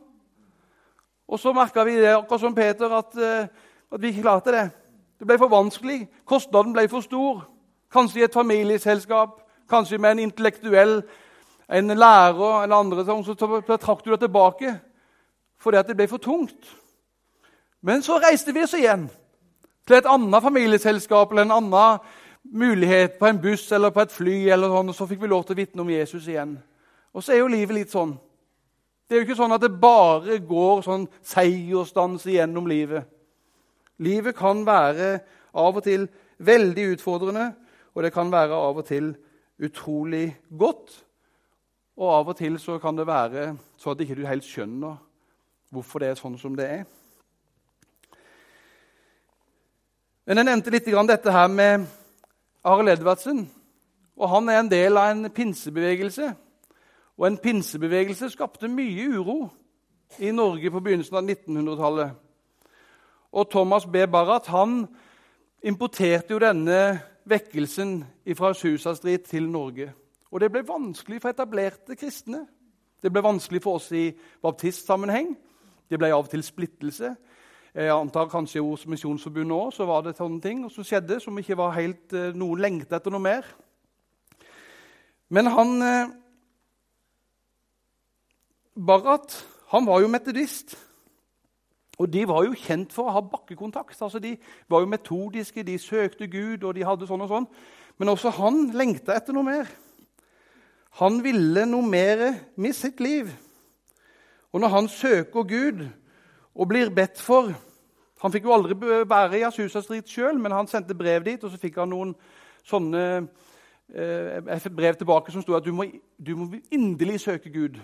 Og 1.27 1.39
så 1.39 1.53
merka 1.53 1.83
vi 1.83 1.97
det, 1.97 2.13
akkurat 2.13 2.41
som 2.41 2.55
Peter, 2.55 2.93
at, 2.93 3.17
eh, 3.17 3.47
at 3.91 4.01
vi 4.01 4.07
ikke 4.07 4.21
klarte 4.21 4.51
det. 4.51 4.69
Det 5.19 5.27
ble 5.27 5.37
for 5.37 5.49
vanskelig. 5.49 6.07
Kostnaden 6.25 6.73
ble 6.73 6.87
for 6.91 7.01
stor. 7.01 7.41
Kanskje 7.93 8.23
i 8.23 8.25
et 8.25 8.33
familieselskap, 8.33 9.37
kanskje 9.69 9.97
med 10.01 10.11
en 10.11 10.23
intellektuell, 10.25 11.01
en 11.69 11.87
lærer 11.87 12.63
eller 12.63 12.75
andre. 12.75 13.05
Så 13.05 13.35
trakk 13.77 14.05
du 14.05 14.11
deg 14.11 14.19
tilbake 14.25 14.79
fordi 15.63 15.79
at 15.79 15.87
det 15.87 15.95
ble 15.95 16.09
for 16.11 16.19
tungt. 16.19 16.73
Men 17.81 18.01
så 18.03 18.17
reiste 18.19 18.51
vi 18.51 18.65
oss 18.65 18.73
igjen 18.75 19.05
til 19.87 19.95
et 19.95 20.09
annet 20.09 20.43
familieselskap 20.43 21.31
eller 21.31 21.45
en 21.47 21.55
annen 21.55 22.03
mulighet 22.43 23.15
på 23.19 23.29
en 23.29 23.39
buss 23.39 23.71
eller 23.71 23.93
på 23.95 24.03
et 24.03 24.11
fly. 24.11 24.49
eller 24.49 24.67
sånn, 24.67 24.89
og 24.89 24.95
Så 24.95 25.07
fikk 25.07 25.21
vi 25.21 25.27
lov 25.27 25.43
til 25.43 25.55
å 25.55 25.61
vitne 25.61 25.81
om 25.81 25.89
Jesus 25.89 26.27
igjen. 26.27 26.57
Og 27.13 27.23
så 27.23 27.33
er 27.33 27.37
jo 27.37 27.47
livet 27.47 27.75
litt 27.75 27.91
sånn. 27.91 28.17
Det 29.07 29.15
er 29.15 29.21
jo 29.21 29.27
ikke 29.27 29.41
sånn 29.41 29.53
at 29.53 29.61
det 29.61 29.81
bare 29.81 30.39
går 30.39 30.81
sånn 30.81 31.07
seiersdans 31.21 32.25
gjennom 32.25 32.67
livet. 32.67 33.03
Livet 33.99 34.35
kan 34.35 34.65
være 34.65 35.19
av 35.53 35.77
og 35.77 35.83
til 35.83 36.07
veldig 36.39 36.87
utfordrende, 36.95 37.53
og 37.93 38.03
det 38.03 38.13
kan 38.13 38.31
være 38.31 38.57
av 38.57 38.77
og 38.77 38.85
til 38.85 39.13
utrolig 39.61 40.33
godt. 40.49 40.93
Og 41.97 42.09
av 42.09 42.31
og 42.33 42.37
til 42.37 42.57
så 42.59 42.79
kan 42.81 42.97
det 42.97 43.07
være 43.07 43.53
så 43.77 43.93
at 43.93 44.01
ikke 44.01 44.17
du 44.17 44.25
helt 44.25 44.47
skjønner 44.47 44.97
hvorfor 45.73 46.01
det 46.01 46.09
er 46.09 46.19
sånn 46.19 46.37
som 46.41 46.55
det 46.57 46.65
er. 46.69 46.83
Men 50.25 50.37
Jeg 50.37 50.45
nevnte 50.45 50.71
litt 50.71 50.85
dette 50.85 51.31
her 51.31 51.47
med 51.47 51.85
Arild 52.63 52.89
Edvardsen. 52.89 53.49
Og 54.15 54.29
Han 54.29 54.49
er 54.49 54.59
en 54.59 54.71
del 54.71 54.97
av 54.97 55.11
en 55.11 55.29
pinsebevegelse. 55.29 56.33
Og 57.17 57.27
en 57.27 57.37
pinsebevegelse 57.37 58.29
skapte 58.29 58.67
mye 58.67 59.09
uro 59.17 59.49
i 60.19 60.31
Norge 60.31 60.71
på 60.71 60.79
begynnelsen 60.79 61.17
av 61.17 61.23
1900-tallet. 61.23 62.13
Og 63.33 63.49
Thomas 63.49 63.85
B. 63.85 64.05
Barratt 64.07 64.47
han 64.47 64.87
importerte 65.63 66.33
jo 66.33 66.39
denne 66.39 67.01
vekkelsen 67.29 68.03
fra 68.37 68.53
Susa 68.53 68.93
Street 68.95 69.23
til 69.29 69.49
Norge. 69.49 69.93
Og 70.31 70.41
det 70.41 70.51
ble 70.51 70.63
vanskelig 70.67 71.21
for 71.21 71.33
etablerte 71.33 71.95
kristne. 71.95 72.45
Det 73.03 73.11
ble 73.11 73.23
vanskelig 73.23 73.61
for 73.63 73.79
oss 73.79 73.91
i 73.91 74.09
baptistsammenheng. 74.41 75.35
Det 75.89 75.99
ble 75.99 76.11
av 76.13 76.25
og 76.25 76.31
til 76.31 76.43
splittelse. 76.43 77.13
Jeg 77.73 77.89
antar 77.89 78.29
kanskje 78.29 78.61
hos 78.61 78.85
Misjonsforbundet 78.87 79.57
òg 79.57 79.71
så 79.73 79.85
var 79.89 80.03
det 80.05 80.17
sånne 80.17 80.41
ting 80.41 80.59
som 80.69 80.85
skjedde, 80.85 81.19
som 81.19 81.37
ikke 81.37 81.57
var 81.57 81.73
helt 81.73 82.13
eh, 82.13 82.35
Noen 82.37 82.61
lengta 82.61 82.99
etter 82.99 83.13
noe 83.13 83.23
mer. 83.23 83.47
Men 85.33 85.49
han 85.49 85.79
Barat, 85.81 86.19
Barrat 88.75 89.39
han 89.73 89.87
var 89.89 90.03
jo 90.03 90.07
metodist. 90.11 90.75
Og 92.01 92.09
de 92.09 92.23
var 92.27 92.45
jo 92.47 92.57
kjent 92.57 92.93
for 92.93 93.07
å 93.07 93.13
ha 93.13 93.21
bakkekontakt. 93.21 94.01
altså 94.01 94.19
De 94.19 94.35
var 94.69 94.81
jo 94.81 94.89
metodiske, 94.89 95.63
de 95.63 95.77
søkte 95.77 96.27
Gud, 96.27 96.63
og 96.63 96.75
de 96.75 96.85
hadde 96.85 97.07
sånn 97.07 97.21
og 97.21 97.29
sånn. 97.29 97.47
Men 98.01 98.09
også 98.09 98.33
han 98.39 98.71
lengta 98.73 99.13
etter 99.15 99.35
noe 99.35 99.45
mer. 99.45 99.69
Han 101.01 101.21
ville 101.25 101.65
noe 101.69 101.85
mer 101.85 102.23
med 102.55 102.75
sitt 102.77 103.01
liv. 103.01 103.29
Og 104.53 104.61
når 104.61 104.73
han 104.73 104.89
søker 104.89 105.45
Gud 105.49 105.85
og 106.53 106.67
blir 106.69 106.93
bedt 106.93 107.21
for 107.21 107.53
Han 108.23 108.31
fikk 108.31 108.45
jo 108.47 108.53
aldri 108.55 108.75
være 109.03 109.35
i 109.35 109.41
Asusa 109.43 109.81
Street 109.83 110.07
sjøl, 110.07 110.37
men 110.39 110.53
han 110.55 110.67
sendte 110.71 110.95
brev 110.95 111.25
dit, 111.25 111.41
og 111.43 111.51
så 111.51 111.57
fikk 111.59 111.81
han 111.81 111.89
noen 111.91 112.13
sånne 112.63 113.01
eh, 113.91 114.69
brev 114.71 114.95
tilbake 114.95 115.33
som 115.33 115.43
sto 115.43 115.57
at 115.57 115.65
du 115.65 115.73
må, 115.75 115.89
du 116.15 116.31
må 116.39 116.47
inderlig 116.71 117.17
søke 117.19 117.51
Gud 117.51 117.81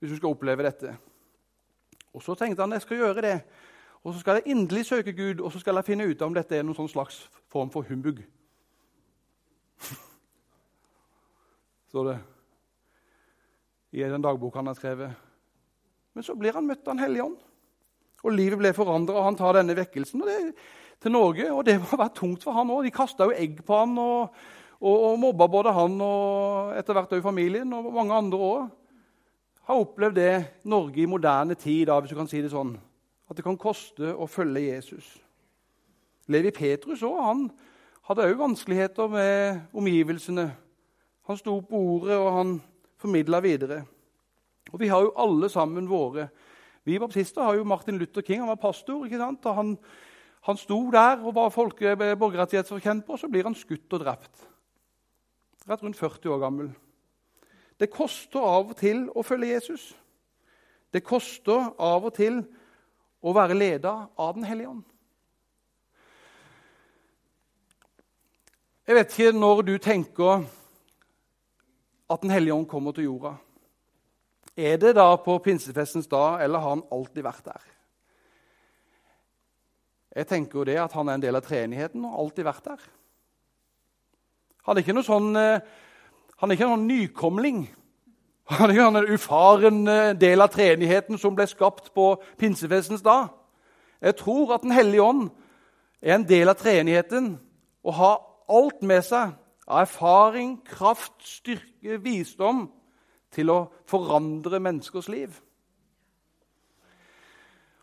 hvis 0.00 0.14
du 0.14 0.16
skal 0.16 0.32
oppleve 0.32 0.64
dette. 0.64 0.94
Og 2.16 2.22
Så 2.24 2.34
tenkte 2.34 2.64
han 2.64 2.72
jeg 2.72 2.82
skal 2.82 2.96
gjøre 2.96 3.22
det. 3.22 3.40
Og 4.04 4.14
så 4.14 4.20
skal 4.22 4.38
jeg 4.38 4.54
inderlig 4.54 4.86
søke 4.86 5.12
Gud, 5.12 5.40
og 5.40 5.52
så 5.52 5.58
skal 5.60 5.74
jeg 5.74 5.84
finne 5.84 6.06
ut 6.06 6.22
om 6.22 6.34
dette 6.34 6.56
er 6.56 6.62
noen 6.64 6.76
sånn 6.78 6.88
slags 6.88 7.18
form 7.52 7.70
for 7.74 7.82
humbug. 7.88 8.22
Så 11.90 12.04
det. 12.06 12.18
i 13.92 14.02
den 14.02 14.22
dagboka 14.22 14.58
han 14.58 14.66
har 14.66 14.74
skrevet. 14.74 15.10
Men 16.14 16.24
så 16.24 16.34
blir 16.34 16.52
han 16.52 16.66
møtt 16.66 16.86
av 16.88 16.94
Den 16.94 17.02
hellige 17.04 17.24
ånd, 17.24 17.36
og 18.22 18.32
livet 18.32 18.58
ble 18.58 18.72
forandra. 18.76 19.22
Han 19.24 19.36
tar 19.36 19.58
denne 19.58 19.76
vekkelsen 19.76 20.22
og 20.22 20.28
det, 20.28 20.54
til 21.00 21.12
Norge, 21.12 21.50
og 21.52 21.64
det 21.64 21.78
må 21.80 21.88
ha 21.90 22.00
vært 22.04 22.16
tungt 22.16 22.44
for 22.44 22.56
han 22.56 22.70
òg. 22.72 22.84
De 22.86 22.94
kasta 22.94 23.24
jo 23.28 23.36
egg 23.36 23.60
på 23.66 23.78
han 23.80 23.98
og, 24.00 24.34
og, 24.80 24.96
og 25.10 25.18
mobba 25.20 25.48
både 25.50 25.74
han 25.76 26.00
og 26.00 26.76
etter 26.78 26.96
hvert 26.96 27.12
òg 27.16 27.24
familien 27.24 27.72
og 27.76 27.92
mange 27.94 28.16
andre 28.16 28.38
òg. 28.50 28.70
Har 29.66 29.82
opplevd 29.82 30.14
det 30.14 30.46
Norge 30.70 31.02
i 31.02 31.08
moderne 31.10 31.54
tid, 31.58 31.86
da, 31.88 31.98
hvis 32.00 32.12
du 32.12 32.18
kan 32.18 32.28
si 32.30 32.38
det 32.42 32.52
sånn. 32.52 32.76
At 33.26 33.38
det 33.38 33.44
kan 33.44 33.58
koste 33.58 34.12
å 34.14 34.28
følge 34.30 34.68
Jesus. 34.68 35.08
Levi 36.30 36.52
Petrus 36.54 37.02
også, 37.02 37.22
Han 37.22 37.50
hadde 38.06 38.28
òg 38.30 38.38
vanskeligheter 38.38 39.10
med 39.10 39.60
omgivelsene. 39.74 40.46
Han 41.26 41.38
sto 41.38 41.58
på 41.66 41.80
ordet, 41.96 42.14
og 42.14 42.32
han 42.36 42.52
formidla 43.02 43.40
videre. 43.42 43.82
Og 44.72 44.80
Vi 44.80 44.88
har 44.88 45.02
jo 45.02 45.14
alle 45.16 45.48
sammen 45.48 45.88
våre 45.90 46.28
Vi 46.84 46.98
baptister 46.98 47.42
har 47.42 47.54
jo 47.56 47.64
Martin 47.64 47.98
Luther 47.98 48.22
King. 48.22 48.40
Han 48.40 48.48
var 48.48 48.62
pastor. 48.62 49.04
ikke 49.04 49.18
sant? 49.18 49.46
Og 49.46 49.54
han, 49.54 49.78
han 50.46 50.56
sto 50.56 50.90
der 50.90 51.18
og 51.18 51.34
var 51.34 51.50
borgerrettighetsforkjemper, 51.50 53.12
og 53.12 53.18
så 53.18 53.28
blir 53.28 53.42
han 53.42 53.54
skutt 53.54 53.92
og 53.92 54.04
drept. 54.04 54.46
Rett 55.66 55.82
rundt 55.82 55.98
40 55.98 56.30
år 56.30 56.38
gammel. 56.38 56.70
Det 57.76 57.90
koster 57.92 58.40
av 58.40 58.72
og 58.72 58.76
til 58.80 59.06
å 59.12 59.24
følge 59.26 59.52
Jesus. 59.52 59.90
Det 60.92 61.04
koster 61.04 61.72
av 61.76 62.06
og 62.08 62.14
til 62.16 62.40
å 63.20 63.32
være 63.36 63.56
leda 63.58 63.94
av 64.16 64.36
Den 64.36 64.46
hellige 64.48 64.70
ånd. 64.70 64.84
Jeg 68.86 68.94
vet 68.94 69.12
ikke 69.12 69.34
når 69.34 69.64
du 69.66 69.74
tenker 69.82 70.46
at 72.06 72.22
Den 72.22 72.30
hellige 72.30 72.54
ånd 72.54 72.68
kommer 72.70 72.94
til 72.94 73.10
jorda. 73.10 73.34
Er 74.56 74.78
det 74.80 74.94
da 74.96 75.10
på 75.20 75.34
pinsefestens 75.44 76.06
dag, 76.08 76.40
eller 76.40 76.62
har 76.62 76.76
han 76.78 76.86
alltid 76.94 77.26
vært 77.26 77.44
der? 77.44 77.64
Jeg 80.16 80.28
tenker 80.30 80.62
jo 80.62 80.64
det 80.64 80.78
at 80.80 80.94
han 80.96 81.10
er 81.10 81.18
en 81.18 81.24
del 81.26 81.36
av 81.36 81.44
treenigheten 81.44 82.06
og 82.08 82.14
alltid 82.22 82.46
vært 82.46 82.70
der. 82.70 82.86
Er 84.66 84.80
ikke 84.80 84.94
noe 84.96 85.04
sånn, 85.04 85.28
eh, 85.36 85.60
han 86.36 86.50
er 86.50 86.56
ikke 86.56 86.68
noen 86.68 86.86
nykomling. 86.88 87.62
Han 88.52 88.70
er 88.70 88.74
ikke 88.74 88.86
en 88.86 89.14
ufaren 89.14 89.88
eh, 89.88 90.12
del 90.20 90.44
av 90.44 90.52
treenigheten 90.54 91.18
som 91.18 91.34
ble 91.34 91.46
skapt 91.50 91.90
på 91.94 92.12
pinsefestens 92.38 93.02
dag. 93.02 93.32
Jeg 94.00 94.16
tror 94.16 94.54
at 94.54 94.62
Den 94.62 94.72
hellige 94.76 95.02
ånd 95.02 95.30
er 96.02 96.14
en 96.14 96.28
del 96.28 96.48
av 96.48 96.54
treenigheten 96.60 97.38
og 97.84 97.94
har 97.94 98.20
alt 98.48 98.82
med 98.82 99.02
seg 99.02 99.32
av 99.66 99.80
erfaring, 99.80 100.60
kraft, 100.64 101.16
styrke, 101.24 101.98
visdom 102.02 102.68
til 103.34 103.50
å 103.50 103.58
forandre 103.88 104.60
menneskers 104.60 105.08
liv. 105.08 105.32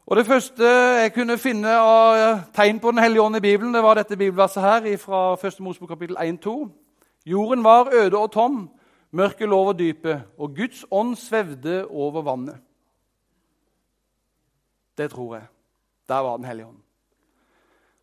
Og 0.05 0.15
Det 0.17 0.25
første 0.25 0.69
jeg 1.01 1.13
kunne 1.15 1.37
finne 1.37 1.73
av 1.79 2.39
tegn 2.55 2.79
på 2.79 2.91
Den 2.91 3.03
hellige 3.03 3.21
ånd 3.21 3.35
i 3.35 3.43
Bibelen, 3.43 3.73
det 3.73 3.83
var 3.83 3.95
dette 3.95 4.17
bibelverset 4.17 4.63
her 4.63 4.97
fra 4.97 5.33
1. 5.35 5.59
Mosebok 5.59 5.89
kapittel 5.89 6.17
1-2. 6.17 6.82
Jorden 7.25 7.63
var 7.63 7.89
øde 7.93 8.17
og 8.17 8.31
tom, 8.31 8.69
mørket 9.11 9.49
lå 9.49 9.57
over 9.57 9.73
dypet, 9.73 10.23
og 10.37 10.55
Guds 10.55 10.85
ånd 10.91 11.15
svevde 11.15 11.87
over 11.87 12.21
vannet. 12.21 12.57
Det 14.97 15.09
tror 15.11 15.35
jeg. 15.35 15.45
Der 16.07 16.15
var 16.15 16.37
Den 16.37 16.45
hellige 16.45 16.67
ånd. 16.67 16.77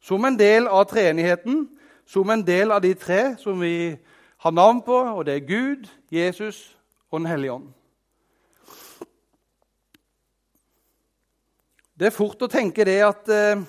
Som 0.01 0.25
en 0.25 0.39
del 0.39 0.67
av 0.67 0.85
treenigheten 0.85 1.69
som 2.11 2.31
en 2.31 2.43
del 2.43 2.73
av 2.75 2.83
de 2.83 2.91
tre 2.99 3.37
som 3.39 3.61
vi 3.63 3.95
har 4.43 4.51
navn 4.51 4.81
på, 4.83 4.97
og 4.97 5.27
det 5.27 5.35
er 5.37 5.47
Gud, 5.47 5.87
Jesus 6.11 6.77
og 7.11 7.21
Den 7.21 7.29
hellige 7.31 7.53
ånd. 7.53 7.69
Det 11.95 12.09
er 12.09 12.17
fort 12.17 12.43
å 12.43 12.49
tenke 12.51 12.87
det 12.89 12.97
at 13.05 13.31
eh, 13.31 13.63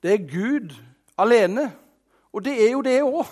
det 0.00 0.12
er 0.14 0.28
Gud 0.30 0.72
alene. 1.18 1.72
Og 2.36 2.44
det 2.44 2.54
er 2.60 2.70
jo 2.76 2.84
det 2.84 3.00
òg. 3.00 3.24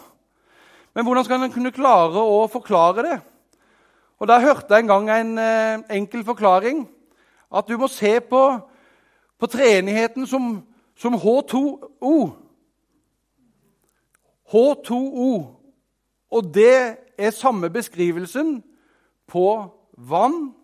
Men 0.96 1.04
hvordan 1.04 1.26
skal 1.26 1.42
en 1.44 1.52
kunne 1.52 1.74
klare 1.74 2.22
å 2.22 2.44
forklare 2.48 3.04
det? 3.04 3.16
Og 4.22 4.28
Der 4.30 4.40
hørte 4.40 4.70
jeg 4.72 4.84
en 4.84 4.92
gang 4.92 5.10
en 5.10 5.38
eh, 5.38 5.82
enkel 5.98 6.24
forklaring. 6.24 6.86
At 7.52 7.68
du 7.68 7.76
må 7.76 7.90
se 7.92 8.16
på, 8.24 8.42
på 9.38 9.46
treenigheten 9.52 10.26
som 10.26 10.62
som 10.94 11.14
H2O. 11.14 12.30
H2O. 14.52 15.30
Og 16.30 16.54
det 16.54 16.96
er 17.18 17.30
samme 17.30 17.70
beskrivelsen 17.70 18.62
på 19.26 19.46
vann, 19.92 20.54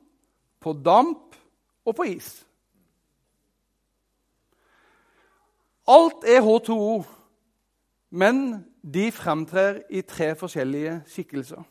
på 0.61 0.72
damp 0.72 1.37
og 1.85 1.96
på 1.96 2.03
is. 2.03 2.46
Alt 5.90 6.24
er 6.26 6.42
H2O, 6.42 7.03
men 8.11 8.64
de 8.83 9.11
fremtrer 9.12 9.83
i 9.90 10.03
tre 10.03 10.33
forskjellige 10.35 11.01
skikkelser. 11.07 11.62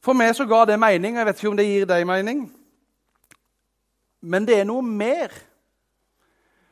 For 0.00 0.16
meg 0.16 0.32
så 0.36 0.46
ga 0.48 0.64
det 0.64 0.78
mening. 0.80 1.14
og 1.14 1.18
Jeg 1.18 1.26
vet 1.26 1.40
ikke 1.40 1.50
om 1.50 1.56
det 1.58 1.66
gir 1.66 1.86
deg 1.88 2.06
mening. 2.08 2.44
Men 4.20 4.46
det 4.48 4.60
er 4.60 4.68
noe 4.68 4.82
mer 4.82 5.32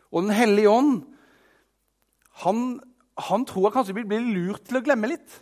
og 0.09 0.23
Den 0.23 0.33
hellige 0.33 0.71
ånd 0.71 1.03
han, 2.45 2.81
han 3.19 3.45
tror 3.45 3.67
jeg 3.67 3.75
kanskje 3.75 3.95
blir 3.99 4.23
lurt 4.25 4.63
til 4.65 4.79
å 4.79 4.83
glemme 4.87 5.11
litt. 5.11 5.35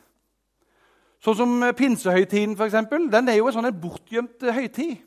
Sånn 1.23 1.37
som 1.37 1.53
pinsehøytiden, 1.77 2.57
f.eks. 2.57 2.75
Den 3.13 3.29
er 3.29 3.37
jo 3.37 3.51
en 3.51 3.55
sånn 3.59 3.69
bortgjemt 3.79 4.43
høytid. 4.57 5.06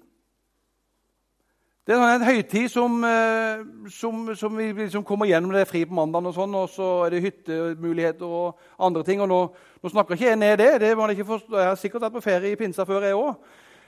Det 1.89 1.95
er 1.97 2.15
en 2.15 2.21
høytid 2.21 2.67
som, 2.69 3.03
eh, 3.03 3.61
som, 3.89 4.35
som 4.37 4.57
vi 4.57 4.67
liksom 4.77 5.01
kommer 5.03 5.25
gjennom. 5.25 5.49
Det 5.49 5.63
er 5.63 5.65
fri 5.65 5.79
på 5.89 5.95
mandag, 5.97 6.27
og 6.29 6.35
sånn, 6.35 6.51
og 6.53 6.67
så 6.69 6.89
er 7.07 7.15
det 7.15 7.21
hyttemuligheter 7.23 8.29
og 8.29 8.59
andre 8.77 9.01
ting. 9.07 9.23
og 9.23 9.29
Nå, 9.31 9.39
nå 9.81 9.89
snakker 9.89 10.13
ikke 10.13 10.27
jeg 10.27 10.37
ned 10.37 10.57
det. 10.61 10.67
det 10.83 11.25
forstå. 11.25 11.57
Jeg 11.57 11.67
har 11.67 11.79
sikkert 11.81 12.05
vært 12.05 12.13
på 12.13 12.21
ferie 12.21 12.51
i 12.51 12.59
pinsa 12.59 12.85
før, 12.85 13.07
jeg 13.07 13.17
òg. 13.17 13.33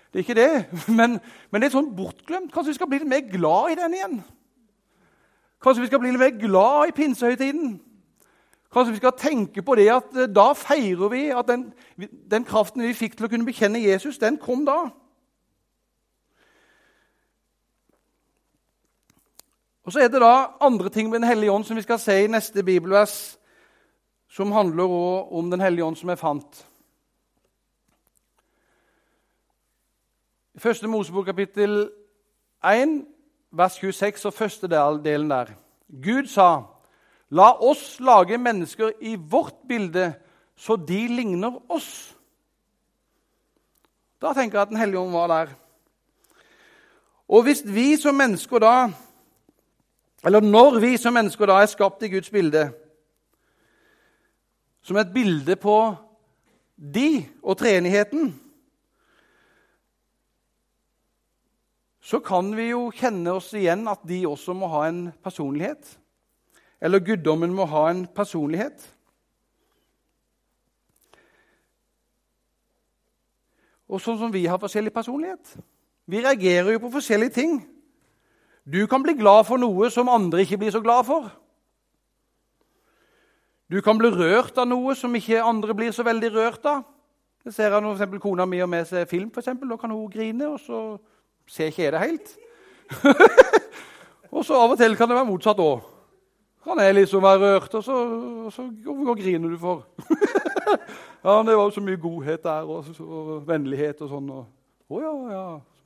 Det 0.09 0.19
er 0.19 0.25
ikke 0.25 0.33
det. 0.33 0.65
Men, 0.97 1.19
men, 1.51 1.61
det 1.61 1.67
er 1.69 1.75
sånn 1.75 1.93
bortglemt. 1.95 2.49
Kanskje 2.49 2.73
vi 2.73 2.79
skal 2.79 2.89
bli 2.89 3.03
litt 3.03 3.11
mer 3.11 3.21
glad 3.37 3.69
i 3.71 3.77
den 3.83 3.93
igjen? 3.93 4.17
Kanskje 5.61 5.85
vi 5.85 5.91
skal 5.91 6.01
bli 6.01 6.15
litt 6.15 6.23
mer 6.23 6.33
glad 6.41 6.89
i 6.89 6.97
pinsehøytiden? 6.97 7.79
Kanskje 8.73 8.95
vi 8.95 9.03
skal 9.03 9.13
tenke 9.19 9.61
på 9.61 9.77
det 9.77 9.91
at 9.93 10.17
eh, 10.17 10.31
da 10.31 10.49
feirer 10.57 11.13
vi 11.13 11.27
at 11.29 11.53
den, 11.53 11.69
den, 12.33 12.49
kraften 12.49 12.81
vi 12.81 12.97
fikk 12.97 13.13
til 13.19 13.29
å 13.29 13.31
kunne 13.31 13.45
bekjenne 13.45 13.85
Jesus, 13.85 14.17
den 14.17 14.41
kom 14.41 14.65
da. 14.65 14.87
Og 19.83 19.91
Så 19.91 19.99
er 19.99 20.07
det 20.07 20.21
da 20.21 20.47
andre 20.61 20.89
ting 20.89 21.09
med 21.09 21.19
Den 21.19 21.27
hellige 21.27 21.51
ånd 21.51 21.63
som 21.63 21.75
vi 21.75 21.81
skal 21.81 21.99
se 21.99 22.23
i 22.23 22.27
neste 22.27 22.63
bibelvers, 22.63 23.37
som 24.29 24.51
handler 24.51 24.83
om 25.33 25.51
Den 25.51 25.61
hellige 25.61 25.85
ånd 25.85 25.95
som 25.95 26.09
er 26.09 26.15
fant. 26.15 26.67
I 30.55 30.59
første 30.59 30.87
Mosebok 30.87 31.25
kapittel 31.25 31.89
1 32.63 33.05
vers 33.51 33.73
26 33.73 34.25
og 34.25 34.33
første 34.33 34.67
delen 34.67 35.29
der. 35.29 35.45
Gud 36.03 36.27
sa, 36.27 36.61
'La 37.31 37.51
oss 37.59 37.99
lage 37.99 38.37
mennesker 38.37 38.91
i 39.01 39.15
vårt 39.15 39.55
bilde, 39.67 40.13
så 40.55 40.75
de 40.75 41.07
ligner 41.07 41.61
oss.' 41.69 42.17
Da 44.21 44.33
tenker 44.33 44.57
jeg 44.57 44.61
at 44.61 44.69
Den 44.69 44.77
hellige 44.77 44.99
ånd 44.99 45.11
var 45.11 45.27
der. 45.27 45.47
Og 47.27 47.43
hvis 47.43 47.63
vi 47.65 47.95
som 47.95 48.15
mennesker 48.15 48.59
da 48.59 48.91
Eller 50.25 50.41
når 50.41 50.79
vi 50.79 50.97
som 51.01 51.13
mennesker 51.13 51.49
da 51.49 51.61
er 51.61 51.71
skapt 51.71 52.03
i 52.05 52.11
Guds 52.13 52.29
bilde, 52.29 52.69
som 54.81 54.97
et 54.97 55.13
bilde 55.13 55.55
på 55.61 55.77
de 56.77 57.25
og 57.43 57.57
treenigheten 57.57 58.31
så 62.11 62.19
kan 62.19 62.49
vi 62.57 62.71
jo 62.71 62.89
kjenne 62.91 63.31
oss 63.37 63.53
igjen 63.55 63.85
at 63.87 64.01
de 64.09 64.23
også 64.27 64.55
må 64.57 64.67
ha 64.73 64.87
en 64.89 65.03
personlighet. 65.23 65.85
Eller 66.81 67.03
guddommen 67.05 67.53
må 67.55 67.63
ha 67.69 67.85
en 67.91 68.01
personlighet. 68.09 68.81
Og 73.91 74.01
sånn 74.01 74.17
som 74.19 74.33
vi 74.33 74.43
har 74.49 74.59
forskjellig 74.59 74.91
personlighet. 74.95 75.53
Vi 76.09 76.23
reagerer 76.23 76.73
jo 76.73 76.81
på 76.83 76.91
forskjellige 76.97 77.35
ting. 77.37 77.61
Du 78.65 78.85
kan 78.87 79.03
bli 79.03 79.13
glad 79.17 79.47
for 79.47 79.57
noe 79.57 79.89
som 79.89 80.09
andre 80.09 80.43
ikke 80.45 80.59
blir 80.61 80.73
så 80.73 80.81
glad 80.81 81.05
for. 81.07 81.31
Du 83.71 83.79
kan 83.81 83.97
bli 83.97 84.11
rørt 84.11 84.57
av 84.59 84.67
noe 84.67 84.93
som 84.95 85.15
ikke 85.15 85.41
andre 85.41 85.73
blir 85.75 85.93
så 85.95 86.03
veldig 86.03 86.29
rørt 86.35 86.65
av. 86.69 86.83
Det 87.41 87.53
ser 87.55 87.71
jeg 87.73 87.81
når 87.81 87.97
for 87.97 88.21
kona 88.21 88.45
mi 88.45 88.59
har 88.61 88.69
med 88.69 88.85
seg 88.85 89.07
film, 89.09 89.31
for 89.31 89.41
eksempel, 89.41 89.69
da 89.71 89.77
kan 89.81 89.89
hun 89.89 90.11
grine. 90.11 90.47
og 90.47 90.59
så 90.59 90.99
ser 91.47 91.71
ikke 91.71 91.83
jeg 91.83 91.93
det 91.93 92.01
helt. 92.03 92.35
og 94.35 94.45
så 94.45 94.59
av 94.59 94.75
og 94.75 94.77
til 94.77 94.97
kan 94.99 95.09
det 95.09 95.17
være 95.17 95.29
motsatt 95.31 95.63
òg. 95.63 95.87
Kan 96.63 96.79
jeg 96.79 96.93
liksom 96.95 97.23
være 97.23 97.39
rørt, 97.41 97.73
og 97.73 97.83
så, 97.83 97.95
og 98.45 98.53
så 98.53 98.67
og 98.85 99.17
griner 99.17 99.49
du 99.49 99.57
for. 99.57 99.87
Ja, 101.23 101.35
det 101.45 101.53
var 101.53 101.67
jo 101.67 101.69
så 101.69 101.81
mye 101.85 101.99
godhet 102.01 102.43
der, 102.43 102.65
og, 102.65 102.85
og 102.99 103.43
vennlighet 103.45 103.99
og 104.01 104.07
sånn. 104.09 104.29
Og, 104.33 104.45
å 104.89 105.01
ja, 105.03 105.11
ja. 105.29 105.41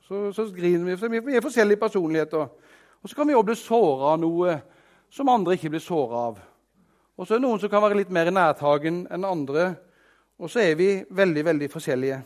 Så, 0.06 0.20
så 0.32 0.46
griner 0.54 0.96
vi. 0.96 1.20
Vi 1.26 1.34
er 1.36 1.44
forskjellige 1.44 1.80
personligheter. 1.82 2.46
Og 3.06 3.10
så 3.10 3.16
kan 3.16 3.28
vi 3.28 3.34
også 3.38 3.46
bli 3.46 3.54
såra 3.54 4.06
av 4.16 4.16
noe 4.18 4.54
som 5.14 5.28
andre 5.30 5.54
ikke 5.54 5.68
blir 5.70 5.82
såra 5.84 6.22
av. 6.32 6.40
Og 7.14 7.22
så 7.22 7.36
er 7.36 7.38
det 7.38 7.44
noen 7.44 7.62
som 7.62 7.70
kan 7.70 7.84
være 7.84 8.00
litt 8.00 8.10
mer 8.10 8.32
nærtagen 8.34 9.04
enn 9.14 9.28
andre. 9.28 9.68
Og 10.42 10.50
så 10.50 10.64
er 10.64 10.74
vi 10.74 10.88
veldig, 11.14 11.44
veldig 11.46 11.68
forskjellige. 11.70 12.18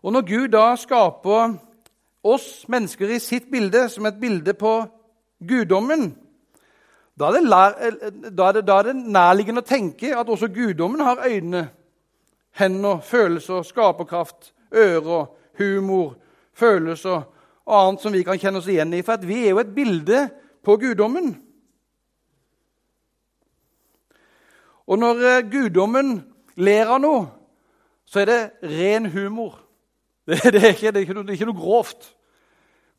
Og 0.00 0.16
når 0.16 0.26
Gud 0.32 0.48
da 0.56 0.64
skaper 0.80 1.58
oss 2.24 2.48
mennesker 2.72 3.12
i 3.12 3.20
sitt 3.20 3.52
bilde, 3.52 3.84
som 3.92 4.08
et 4.08 4.16
bilde 4.16 4.56
på 4.56 4.74
guddommen, 5.44 6.08
da 7.12 7.28
er, 7.28 7.36
det, 7.36 7.44
da, 7.52 8.48
er 8.48 8.56
det, 8.56 8.64
da 8.64 8.80
er 8.80 8.92
det 8.94 8.98
nærliggende 9.12 9.60
å 9.60 9.72
tenke 9.76 10.16
at 10.16 10.32
også 10.32 10.48
guddommen 10.56 11.04
har 11.04 11.20
øyne, 11.28 11.66
hender, 12.56 13.04
følelser, 13.04 13.60
skaperkraft, 13.60 14.54
ører, 14.72 15.34
humor, 15.60 16.14
følelser 16.56 17.28
og 17.68 17.76
annet 17.76 18.02
som 18.02 18.14
vi 18.16 18.24
kan 18.24 18.38
kjenne 18.40 18.62
oss 18.62 18.68
igjen 18.70 18.94
i. 18.96 19.04
For 19.04 19.20
vi 19.28 19.42
er 19.44 19.52
jo 19.52 19.60
et 19.60 19.74
bilde 19.76 20.22
på 20.64 20.76
guddommen. 20.80 21.34
Og 24.88 24.98
når 24.98 25.24
eh, 25.28 25.42
guddommen 25.52 26.14
ler 26.56 26.88
av 26.88 27.02
noe, 27.04 27.26
så 28.08 28.22
er 28.22 28.30
det 28.30 28.70
ren 28.78 29.10
humor. 29.12 29.58
Det, 30.28 30.42
det, 30.52 30.60
er, 30.60 30.74
ikke, 30.74 30.90
det, 30.92 30.96
er, 30.96 31.04
ikke 31.06 31.14
noe, 31.16 31.24
det 31.24 31.32
er, 31.32 31.36
ikke, 31.38 31.46
noe, 31.48 31.56
grovt. 31.56 32.10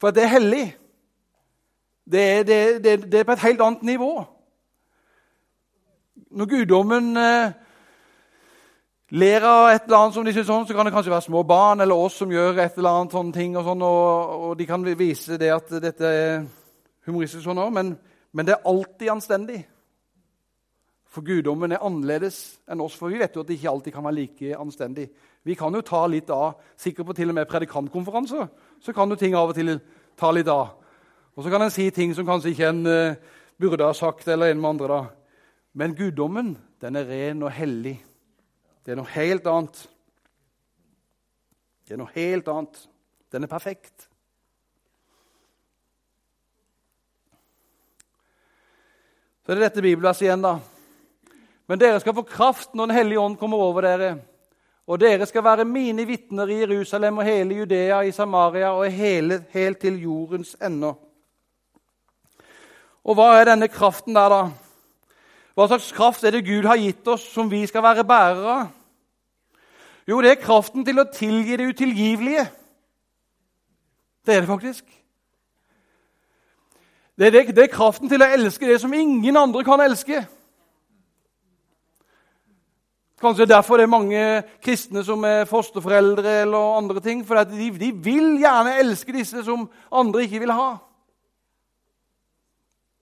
For 0.02 0.10
det 0.10 0.24
er 0.24 0.32
hellig. 0.32 0.64
Det 2.10 2.24
er, 2.26 2.46
det 2.82 3.20
er, 3.20 3.26
på 3.28 3.36
et 3.36 3.44
helt 3.44 3.62
annet 3.62 3.84
nivå. 3.86 4.14
Når 6.34 6.50
guddommen 6.50 7.12
eh, 7.22 7.52
av 9.10 9.72
et 9.72 9.88
eller 9.88 9.98
annet 9.98 10.14
som 10.14 10.26
de 10.26 10.34
synes 10.36 10.46
sånn, 10.46 10.68
så 10.70 10.76
kan 10.78 10.86
det 10.86 10.94
kanskje 10.94 11.10
være 11.10 11.26
små 11.26 11.42
barn 11.48 11.82
eller 11.82 11.98
oss 11.98 12.20
som 12.22 12.30
gjør 12.30 12.60
et 12.62 12.76
eller 12.78 12.94
annet 12.94 13.16
sånne 13.16 13.34
ting, 13.34 13.56
og, 13.58 13.66
sånn, 13.66 13.82
og, 13.82 14.34
og 14.46 14.58
de 14.60 14.68
kan 14.70 14.84
vise 14.86 15.38
det 15.42 15.50
at 15.50 15.72
dette 15.82 16.06
er 16.06 16.44
humoristisk 17.08 17.42
sånn 17.48 17.58
òg, 17.58 17.72
men, 17.74 17.96
men, 18.32 18.46
det 18.46 18.54
er 18.54 18.68
alltid 18.70 19.10
anstendig. 19.10 19.64
For 21.10 21.26
guddommen 21.26 21.74
er 21.74 21.82
annerledes 21.82 22.60
enn 22.70 22.84
oss, 22.86 22.94
for 22.94 23.10
vi 23.10 23.18
vet 23.18 23.34
jo 23.34 23.42
at 23.42 23.50
det 23.50 23.58
ikke 23.58 23.72
alltid 23.72 23.96
kan 23.96 24.06
være 24.06 24.18
like 24.20 24.60
anstendig. 24.62 25.08
Vi 25.42 25.56
kan 25.58 25.74
jo 25.74 25.82
ta 25.82 26.04
litt 26.06 26.30
av, 26.30 26.60
sikkert 26.78 27.10
på 27.10 27.16
til 27.18 27.32
og 27.34 27.40
med 27.40 27.50
predikantkonferanser, 27.50 28.46
så 28.78 28.94
kan 28.94 29.10
jo 29.10 29.18
ting 29.18 29.34
av 29.34 29.50
og 29.50 29.58
til 29.58 29.80
ta 30.20 30.30
litt 30.36 30.52
av. 30.54 30.76
Og 31.34 31.42
så 31.42 31.50
kan 31.50 31.66
en 31.66 31.74
si 31.74 31.88
ting 31.96 32.14
som 32.14 32.28
kanskje 32.28 32.54
ikke 32.54 32.70
en 32.70 32.86
uh, 32.86 33.18
burde 33.58 33.90
ha 33.90 33.96
sagt, 33.98 34.28
eller 34.30 34.52
en 34.52 34.62
med 34.62 34.70
andre. 34.76 34.88
da. 34.88 35.02
Men 35.74 35.98
guddommen, 35.98 36.54
den 36.82 37.00
er 37.00 37.10
ren 37.10 37.42
og 37.48 37.56
hellig. 37.58 37.96
Det 38.84 38.94
er 38.94 39.00
noe 39.00 39.12
helt 39.14 39.48
annet. 39.50 39.82
Det 41.88 41.96
er 41.96 42.02
noe 42.02 42.14
helt 42.16 42.48
annet. 42.52 42.82
Den 43.30 43.46
er 43.46 43.52
perfekt. 43.52 44.08
Så 49.46 49.52
er 49.52 49.58
det 49.58 49.66
dette 49.68 49.82
bibelverset 49.82 50.28
igjen, 50.28 50.46
da. 50.46 50.60
Men 51.70 51.82
dere 51.82 52.00
skal 52.02 52.14
få 52.18 52.24
kraft 52.26 52.76
når 52.78 52.88
Den 52.88 52.96
hellige 52.96 53.22
ånd 53.22 53.38
kommer 53.38 53.62
over 53.62 53.86
dere. 53.86 54.10
Og 54.90 54.98
dere 55.02 55.26
skal 55.30 55.46
være 55.46 55.68
mine 55.70 56.06
vitner 56.06 56.50
i 56.50 56.60
Jerusalem 56.64 57.20
og 57.22 57.26
hele 57.26 57.60
Judea, 57.60 58.00
i 58.06 58.12
Samaria 58.14 58.72
og 58.74 58.90
hele, 58.90 59.44
helt 59.54 59.80
til 59.82 60.00
jordens 60.02 60.56
ender. 60.62 60.96
Og 63.06 63.18
hva 63.18 63.28
er 63.38 63.52
denne 63.52 63.70
kraften 63.70 64.18
der, 64.18 64.34
da? 64.34 64.69
Hva 65.60 65.66
slags 65.68 65.90
kraft 65.92 66.24
er 66.24 66.32
det 66.32 66.46
Gud 66.48 66.64
har 66.64 66.80
gitt 66.80 67.08
oss, 67.12 67.26
som 67.34 67.50
vi 67.52 67.66
skal 67.68 67.84
være 67.84 68.06
bærere 68.08 68.52
av? 68.54 68.68
Jo, 70.08 70.22
det 70.24 70.32
er 70.32 70.40
kraften 70.40 70.86
til 70.88 71.02
å 71.02 71.10
tilgi 71.12 71.58
det 71.60 71.66
utilgivelige. 71.74 72.46
Det 74.24 74.38
er 74.38 74.46
det 74.46 74.48
faktisk. 74.48 74.86
Det 77.20 77.28
er, 77.28 77.36
det, 77.36 77.56
det 77.58 77.66
er 77.66 77.74
kraften 77.74 78.08
til 78.08 78.24
å 78.24 78.32
elske 78.38 78.72
det 78.72 78.80
som 78.80 78.96
ingen 78.96 79.36
andre 79.36 79.66
kan 79.68 79.84
elske. 79.84 80.24
Kanskje 83.20 83.52
derfor 83.52 83.76
det 83.76 83.90
er 83.90 83.92
mange 83.92 84.26
kristne 84.64 85.04
som 85.04 85.28
er 85.28 85.44
fosterforeldre 85.50 86.40
eller 86.46 86.78
andre 86.78 87.04
ting. 87.04 87.28
For 87.28 87.44
de, 87.44 87.68
de, 87.76 87.92
vil 87.92 88.38
gjerne 88.40 88.80
elske 88.80 89.12
disse 89.12 89.44
som 89.44 89.68
andre 89.92 90.24
ikke 90.24 90.40
vil 90.46 90.56
ha. 90.56 90.78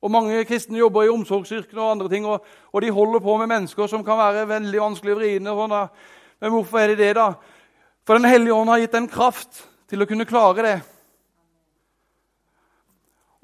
Og 0.08 0.12
Mange 0.12 0.46
kristne 0.48 0.80
jobber 0.80 1.04
i 1.04 1.12
omsorgsyrkene 1.12 1.82
og 1.84 1.92
andre 1.92 2.10
ting, 2.10 2.26
og, 2.26 2.46
og, 2.72 2.82
de 2.82 2.92
holder 2.96 3.20
på 3.20 3.34
med 3.42 3.50
mennesker 3.52 3.90
som 3.92 4.06
kan 4.08 4.16
være 4.16 4.46
veldig 4.48 4.80
vanskelig 4.80 5.14
å 5.14 5.18
vriene. 5.20 5.56
Sånn 5.58 5.74
Men 6.40 6.54
hvorfor 6.54 6.80
er 6.80 6.94
det 6.94 7.02
det, 7.02 7.10
da? 7.18 7.34
For 8.08 8.16
Den 8.16 8.30
hellige 8.32 8.56
ånd 8.56 8.72
har 8.72 8.80
gitt 8.80 8.96
en 8.96 9.10
kraft 9.12 9.66
til 9.92 10.02
å 10.02 10.08
kunne 10.08 10.28
klare 10.30 10.64
det. 10.64 10.78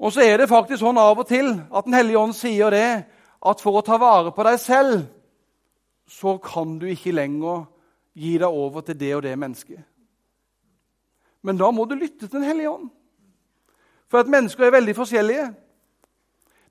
Og 0.00 0.12
så 0.12 0.24
er 0.24 0.40
det 0.40 0.48
faktisk 0.48 0.80
sånn 0.80 1.00
av 1.00 1.20
og 1.20 1.28
til 1.28 1.52
at 1.52 1.84
Den 1.84 1.98
hellige 1.98 2.22
ånd 2.22 2.32
sier 2.36 2.72
det 2.72 2.88
at 3.44 3.60
for 3.60 3.76
å 3.76 3.84
ta 3.84 3.98
vare 4.00 4.32
på 4.32 4.46
deg 4.48 4.56
selv, 4.62 5.02
så 6.08 6.38
kan 6.40 6.78
du 6.80 6.86
ikke 6.88 7.12
lenger 7.12 7.66
gi 8.16 8.38
deg 8.40 8.48
over 8.48 8.80
til 8.88 8.96
det 8.96 9.12
og 9.18 9.22
det 9.26 9.36
mennesket. 9.36 9.84
Men 11.44 11.60
da 11.60 11.68
må 11.68 11.84
du 11.84 11.92
lytte 11.98 12.24
til 12.24 12.38
Den 12.38 12.48
hellige 12.48 12.72
ånd. 12.72 12.88
For 14.08 14.24
at 14.24 14.32
mennesker 14.32 14.64
er 14.64 14.78
veldig 14.78 14.96
forskjellige. 14.96 15.52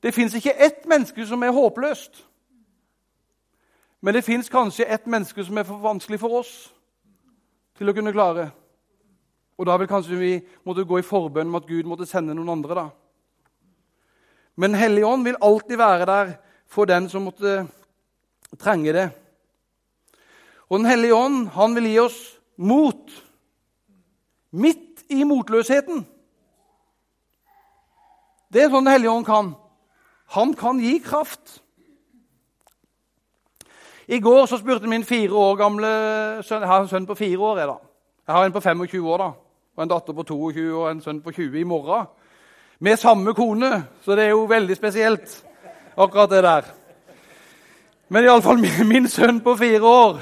Det 0.04 0.12
fins 0.12 0.34
ikke 0.36 0.54
ett 0.60 0.86
menneske 0.86 1.26
som 1.28 1.44
er 1.44 1.56
håpløst. 1.56 2.26
Men 4.02 4.14
det 4.14 4.26
fins 4.28 4.50
kanskje 4.52 4.86
ett 4.86 5.06
menneske 5.08 5.46
som 5.46 5.58
er 5.58 5.64
for 5.64 5.80
vanskelig 5.80 6.20
for 6.20 6.42
oss 6.42 6.52
til 7.78 7.90
å 7.90 7.96
kunne 7.96 8.12
klare. 8.12 8.50
Og 9.58 9.70
da 9.70 9.78
vil 9.80 9.88
kanskje 9.88 10.20
vi 10.20 10.34
måtte 10.68 10.84
gå 10.84 11.00
i 11.00 11.08
forbønn 11.08 11.48
med 11.48 11.64
at 11.64 11.70
Gud 11.70 11.88
måtte 11.88 12.10
sende 12.10 12.36
noen 12.36 12.52
andre. 12.58 12.76
da. 12.76 12.90
Men 14.56 14.76
Hellig 14.76 15.06
Ånd 15.06 15.24
vil 15.24 15.40
alltid 15.42 15.78
være 15.78 16.06
der 16.06 16.36
for 16.68 16.86
den 16.86 17.10
som 17.10 17.24
måtte 17.24 17.64
trenge 18.60 18.94
det. 18.94 19.10
Og 20.70 20.80
Den 20.80 20.86
hellige 20.86 21.16
ånd 21.16 21.48
han 21.54 21.76
vil 21.76 21.86
gi 21.86 22.00
oss 22.00 22.20
mot 22.58 23.12
midt 24.52 25.04
i 25.10 25.24
motløsheten. 25.24 26.06
Det 28.50 28.64
er 28.64 28.70
sånn 28.70 28.86
Den 28.86 28.94
hellige 28.94 29.12
ånd 29.14 29.26
kan. 29.26 29.54
Han 30.34 30.54
kan 30.58 30.80
gi 30.80 30.98
kraft. 31.04 31.62
I 34.08 34.20
går 34.20 34.46
så 34.46 34.58
spurte 34.60 34.90
min 34.90 35.06
fire 35.08 35.34
år 35.34 35.56
gamle 35.56 35.90
sønn 36.44 36.62
Jeg 36.62 36.70
har 36.70 36.82
en 36.82 36.90
sønn 36.92 37.08
på 37.08 37.16
fire 37.16 37.40
år. 37.40 37.62
Jeg, 37.62 37.68
da. 37.68 37.78
jeg 38.28 38.36
har 38.36 38.46
en 38.46 38.56
på 38.56 38.60
25 38.60 39.08
år 39.08 39.18
da, 39.18 39.30
og 39.78 39.84
en 39.84 39.90
datter 39.90 40.14
på 40.14 40.24
22 40.24 40.68
og 40.74 40.92
en 40.92 41.02
sønn 41.02 41.22
på 41.24 41.32
20 41.32 41.60
i 41.60 41.64
morgen 41.64 42.12
med 42.84 42.98
samme 42.98 43.34
kone, 43.34 43.84
så 44.04 44.16
det 44.16 44.26
er 44.26 44.34
jo 44.34 44.44
veldig 44.50 44.76
spesielt, 44.76 45.46
akkurat 45.98 46.30
det 46.30 46.44
der. 46.44 46.66
Men 48.10 48.26
iallfall 48.28 48.60
min, 48.60 48.88
min 48.88 49.08
sønn 49.08 49.40
på 49.42 49.56
fire 49.56 49.88
år 49.88 50.20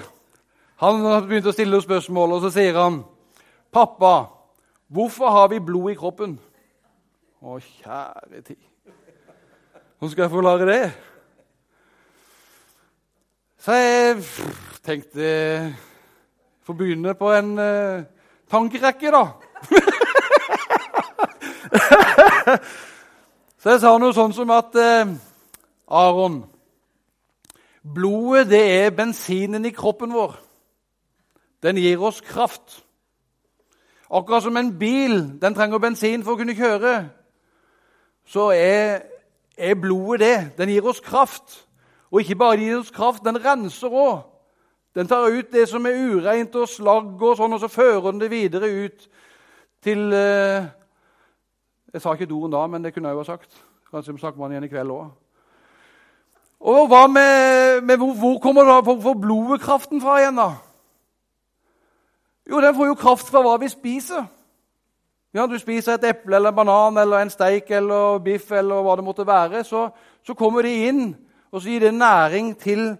han 0.82 1.02
begynte 1.26 1.50
å 1.50 1.56
stille 1.56 1.82
spørsmål, 1.82 2.36
og 2.36 2.42
så 2.42 2.50
sier 2.54 2.78
han, 2.78 3.04
'Pappa, 3.72 4.30
hvorfor 4.88 5.30
har 5.30 5.48
vi 5.48 5.60
blod 5.60 5.92
i 5.92 5.96
kroppen?' 5.96 6.40
Å, 7.42 7.60
kjære 7.60 8.42
tid. 8.42 8.71
Hvordan 10.02 10.12
skal 10.12 10.22
jeg 10.22 10.32
forklare 10.32 10.66
det? 10.66 10.94
Så 13.58 13.72
jeg 13.72 14.24
tenkte 14.84 15.22
Jeg 15.22 15.76
får 16.64 16.74
begynne 16.74 17.14
på 17.14 17.32
en 17.32 17.60
uh, 17.60 18.04
tankerekke, 18.50 19.12
da. 19.14 19.26
Så 23.62 23.70
jeg 23.70 23.80
sa 23.84 23.98
noe 24.02 24.14
sånn 24.18 24.34
som 24.34 24.50
at 24.58 24.74
uh, 24.74 25.14
Aron 25.86 26.50
Blodet, 27.86 28.50
det 28.50 28.66
er 28.80 28.98
bensinen 28.98 29.70
i 29.70 29.72
kroppen 29.78 30.18
vår. 30.18 30.34
Den 31.62 31.78
gir 31.78 32.02
oss 32.02 32.26
kraft. 32.26 32.82
Akkurat 34.10 34.50
som 34.50 34.58
en 34.58 34.74
bil 34.82 35.38
den 35.38 35.54
trenger 35.54 35.78
bensin 35.78 36.26
for 36.26 36.34
å 36.34 36.42
kunne 36.42 36.58
kjøre, 36.58 37.06
så 38.26 38.50
er, 38.50 39.11
er 39.62 39.78
blodet 39.80 40.20
det. 40.20 40.38
Den 40.58 40.74
gir 40.74 40.88
oss 40.90 41.00
kraft. 41.04 41.62
Og 42.12 42.22
ikke 42.22 42.36
bare 42.36 42.60
gir 42.60 42.80
oss 42.80 42.92
kraft, 42.92 43.24
den 43.26 43.40
renser 43.46 43.94
òg. 43.94 44.26
Den 44.96 45.08
tar 45.08 45.30
ut 45.32 45.54
det 45.54 45.70
som 45.70 45.86
er 45.88 45.96
ureint 45.96 46.56
og 46.60 46.68
slagg, 46.68 47.16
og 47.22 47.38
sånn, 47.40 47.54
og 47.56 47.62
så 47.62 47.70
fører 47.72 48.10
den 48.10 48.20
det 48.20 48.32
videre 48.32 48.68
ut 48.68 49.06
til 49.82 50.12
eh, 50.14 50.68
jeg 51.94 52.02
sa 52.04 52.14
ikke 52.16 52.28
doren 52.28 52.52
da, 52.52 52.66
men 52.68 52.84
det 52.84 52.94
kunne 52.94 53.10
jeg 53.10 53.16
jo 53.16 53.24
ha 53.24 53.28
sagt. 53.28 53.56
Kanskje 53.92 54.14
vi 54.14 54.20
snakker 54.20 54.40
man 54.40 54.52
igjen 54.52 54.68
i 54.68 54.72
kveld 54.72 54.94
òg. 54.96 55.08
Og 56.62 56.84
hva 56.88 57.08
med, 57.10 57.82
med 57.84 57.98
hvor, 57.98 58.14
hvor, 58.20 58.38
kommer 58.40 58.68
da, 58.68 58.78
får 58.86 59.18
blodet 59.20 59.64
kraften 59.64 60.02
fra 60.02 60.20
igjen, 60.22 60.38
da? 60.38 60.52
Jo, 62.50 62.62
den 62.62 62.76
får 62.76 62.92
jo 62.92 63.00
kraft 63.00 63.32
fra 63.32 63.42
hva 63.44 63.58
vi 63.60 63.72
spiser. 63.72 64.28
Ja, 65.34 65.46
Du 65.48 65.56
spiser 65.60 65.96
et 65.96 66.10
eple 66.10 66.36
eller 66.36 66.52
en 66.52 66.56
banan 66.56 66.98
eller 66.98 67.22
en 67.22 67.30
steik 67.32 67.70
eller 67.72 68.20
biff 68.20 68.50
eller 68.52 68.82
hva 68.84 68.98
det 69.00 69.06
måtte 69.06 69.28
være, 69.28 69.64
så, 69.64 69.86
så 70.28 70.34
kommer 70.36 70.68
de 70.68 70.74
inn, 70.90 71.06
og 71.52 71.62
så 71.62 71.72
gir 71.72 71.86
det 71.86 71.94
næring 71.96 72.52
til, 72.60 72.98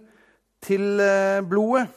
til 0.64 1.00
eh, 1.00 1.42
blodet. 1.44 1.90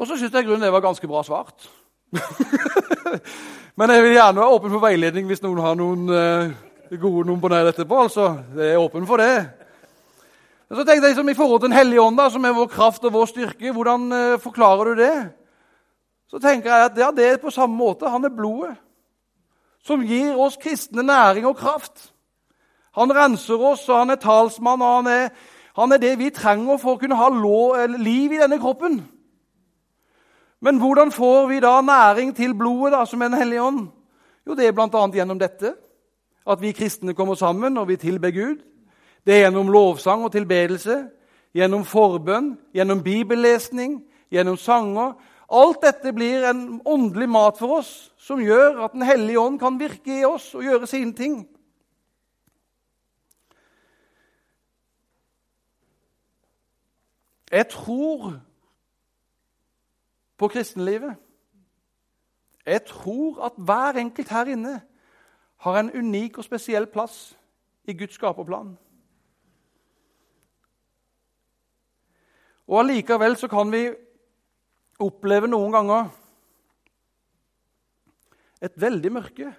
Og 0.00 0.08
så 0.08 0.16
syns 0.16 0.32
jeg 0.32 0.46
grunnen 0.46 0.64
det 0.64 0.72
var 0.72 0.80
ganske 0.80 1.08
bra 1.08 1.20
svart. 1.22 1.68
Men 3.76 3.92
jeg 3.92 4.02
vil 4.06 4.16
gjerne 4.16 4.40
være 4.40 4.54
åpen 4.56 4.72
for 4.72 4.80
veiledning 4.80 5.26
hvis 5.28 5.42
noen 5.44 5.60
har 5.60 5.76
noen 5.76 6.08
uh, 6.08 6.96
gode 6.96 7.36
nær 7.52 7.68
etterpå. 7.68 7.98
altså. 8.06 8.30
Jeg 8.56 8.72
er 8.72 8.80
åpen 8.80 9.04
for 9.06 9.20
det. 9.20 9.34
Og 10.70 10.78
så 10.78 10.86
tenkte 10.86 11.04
jeg 11.04 11.12
liksom, 11.12 11.28
I 11.28 11.36
forhold 11.36 11.60
til 11.60 11.68
Den 11.68 11.76
hellige 11.76 12.00
ånd, 12.00 12.20
som 12.32 12.44
er 12.44 12.56
vår 12.56 12.72
kraft 12.72 13.04
og 13.04 13.12
vår 13.12 13.28
styrke, 13.28 13.72
hvordan 13.76 14.08
uh, 14.12 14.40
forklarer 14.40 14.88
du 14.88 15.02
det? 15.02 15.12
Så 16.30 16.38
tenker 16.38 16.70
jeg 16.70 16.90
at 16.90 17.16
det 17.16 17.26
er 17.26 17.42
på 17.42 17.50
samme 17.50 17.76
måte. 17.76 18.08
Han 18.08 18.24
er 18.24 18.34
blodet 18.34 18.76
som 19.84 20.02
gir 20.04 20.36
oss 20.38 20.58
kristne 20.60 21.02
næring 21.02 21.46
og 21.46 21.56
kraft. 21.56 22.12
Han 22.96 23.12
renser 23.16 23.60
oss, 23.60 23.88
og 23.88 23.98
han 23.98 24.10
er 24.10 24.20
talsmann, 24.20 24.82
og 24.82 24.96
han 24.96 25.06
er, 25.06 25.28
han 25.76 25.92
er 25.92 26.02
det 26.02 26.18
vi 26.18 26.30
trenger 26.34 26.76
for 26.78 26.96
å 26.96 27.00
kunne 27.00 27.16
ha 27.16 27.30
lov, 27.32 27.78
liv 27.96 28.34
i 28.34 28.40
denne 28.42 28.58
kroppen. 28.60 29.00
Men 30.60 30.80
hvordan 30.82 31.12
får 31.12 31.46
vi 31.48 31.60
da 31.60 31.80
næring 31.80 32.34
til 32.36 32.54
blodet, 32.54 32.92
da, 32.92 33.04
som 33.04 33.22
er 33.22 33.28
Den 33.28 33.38
hellige 33.38 33.62
ånd? 33.62 33.86
Jo, 34.46 34.54
det 34.54 34.66
er 34.66 34.72
bl.a. 34.72 35.06
gjennom 35.14 35.38
dette. 35.38 35.74
At 36.46 36.60
vi 36.60 36.72
kristne 36.72 37.14
kommer 37.14 37.34
sammen 37.34 37.78
og 37.78 37.88
vi 37.88 37.96
tilber 37.96 38.30
Gud. 38.30 38.60
Det 39.26 39.34
er 39.34 39.46
gjennom 39.46 39.68
lovsang 39.68 40.24
og 40.24 40.32
tilbedelse, 40.32 41.04
gjennom 41.54 41.84
forbønn, 41.84 42.58
gjennom 42.74 43.02
bibellesning, 43.04 44.02
gjennom 44.32 44.56
sanger. 44.56 45.14
Alt 45.50 45.82
dette 45.82 46.12
blir 46.14 46.44
en 46.46 46.80
åndelig 46.86 47.26
mat 47.28 47.58
for 47.58 47.80
oss 47.80 48.12
som 48.22 48.38
gjør 48.38 48.84
at 48.84 48.92
Den 48.92 49.02
hellige 49.02 49.40
ånd 49.40 49.58
kan 49.58 49.80
virke 49.80 50.20
i 50.20 50.24
oss 50.24 50.52
og 50.54 50.62
gjøre 50.62 50.86
sine 50.86 51.14
ting. 51.14 51.40
Jeg 57.50 57.68
tror 57.68 58.40
på 60.38 60.48
kristenlivet. 60.48 61.16
Jeg 62.66 62.84
tror 62.86 63.42
at 63.44 63.52
hver 63.56 63.98
enkelt 63.98 64.28
her 64.28 64.44
inne 64.44 64.80
har 65.56 65.80
en 65.80 65.90
unik 65.90 66.38
og 66.38 66.44
spesiell 66.44 66.86
plass 66.86 67.38
i 67.84 67.92
Guds 67.98 68.14
skaperplan. 68.14 68.78
Og 72.70 72.78
Allikevel 72.78 73.36
så 73.36 73.48
kan 73.48 73.72
vi 73.72 73.88
oppleve 75.00 75.48
noen 75.50 75.72
ganger 75.74 76.10
et 78.60 78.76
veldig 78.76 79.12
mørke. 79.12 79.50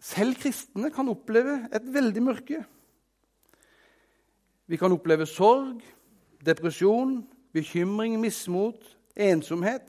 Selv 0.00 0.38
kristne 0.40 0.90
kan 0.90 1.08
oppleve 1.12 1.60
et 1.72 1.86
veldig 1.94 2.22
mørke. 2.24 2.64
Vi 4.70 4.78
kan 4.78 4.92
oppleve 4.94 5.26
sorg, 5.26 5.82
depresjon, 6.46 7.20
bekymring, 7.52 8.16
mismot, 8.20 8.84
ensomhet. 9.16 9.86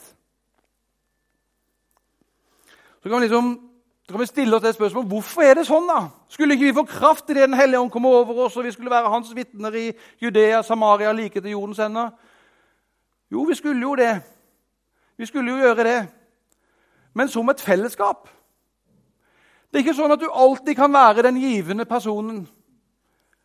Så 3.02 3.10
kan 3.10 3.18
vi, 3.18 3.28
liksom, 3.28 3.54
kan 4.10 4.20
vi 4.20 4.26
stille 4.30 4.56
oss 4.56 4.66
det 4.66 4.76
spørsmålet 4.76 5.10
hvorfor 5.10 5.46
er 5.46 5.56
det 5.58 5.66
sånn. 5.70 5.88
da? 5.90 6.10
Skulle 6.30 6.58
ikke 6.58 6.68
vi 6.68 6.80
få 6.82 6.86
kraft 6.90 7.30
i 7.30 7.38
det 7.38 7.48
Den 7.48 7.58
hellige 7.58 7.82
ånd 7.82 7.94
kom 7.94 8.06
over 8.06 8.46
oss, 8.46 8.58
og 8.58 8.68
vi 8.68 8.74
skulle 8.74 8.94
være 8.94 9.10
hans 9.10 9.32
vitner 9.36 9.78
i 9.78 9.88
Judea, 10.22 10.62
Samaria, 10.62 11.14
like 11.14 11.42
til 11.42 11.56
jordens 11.56 11.82
ender? 11.82 12.12
Jo, 13.32 13.44
vi 13.44 13.56
skulle 13.56 13.82
jo 13.82 13.96
det. 13.96 14.22
Vi 15.18 15.26
skulle 15.26 15.52
jo 15.52 15.58
gjøre 15.58 15.84
det. 15.84 16.08
Men 17.14 17.30
som 17.30 17.50
et 17.50 17.62
fellesskap. 17.62 18.30
Det 19.72 19.80
er 19.80 19.86
ikke 19.86 19.96
sånn 19.96 20.12
at 20.12 20.20
du 20.20 20.28
alltid 20.28 20.76
kan 20.76 20.92
være 20.92 21.24
den 21.24 21.38
givende 21.40 21.86
personen. 21.88 22.42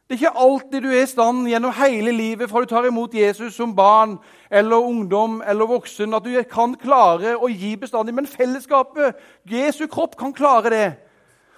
Det 0.07 0.15
er 0.15 0.21
ikke 0.21 0.39
alltid 0.39 0.83
du 0.83 0.89
er 0.91 1.03
i 1.03 1.11
stand 1.11 1.49
gjennom 1.51 1.75
hele 1.75 2.13
livet 2.15 2.51
fra 2.51 2.61
du 2.63 2.71
tar 2.71 2.87
imot 2.87 3.15
Jesus 3.15 3.57
som 3.59 3.73
barn 3.75 4.17
eller 4.51 4.79
ungdom 4.79 5.41
eller 5.43 5.67
voksen, 5.67 6.15
at 6.15 6.23
du 6.23 6.31
kan 6.51 6.77
klare 6.79 7.35
å 7.35 7.51
gi 7.51 7.73
bestandig. 7.79 8.15
Men 8.15 8.31
fellesskapet, 8.31 9.19
Jesu 9.51 9.87
kropp, 9.91 10.15
kan 10.19 10.35
klare 10.35 10.71
det. 10.71 10.87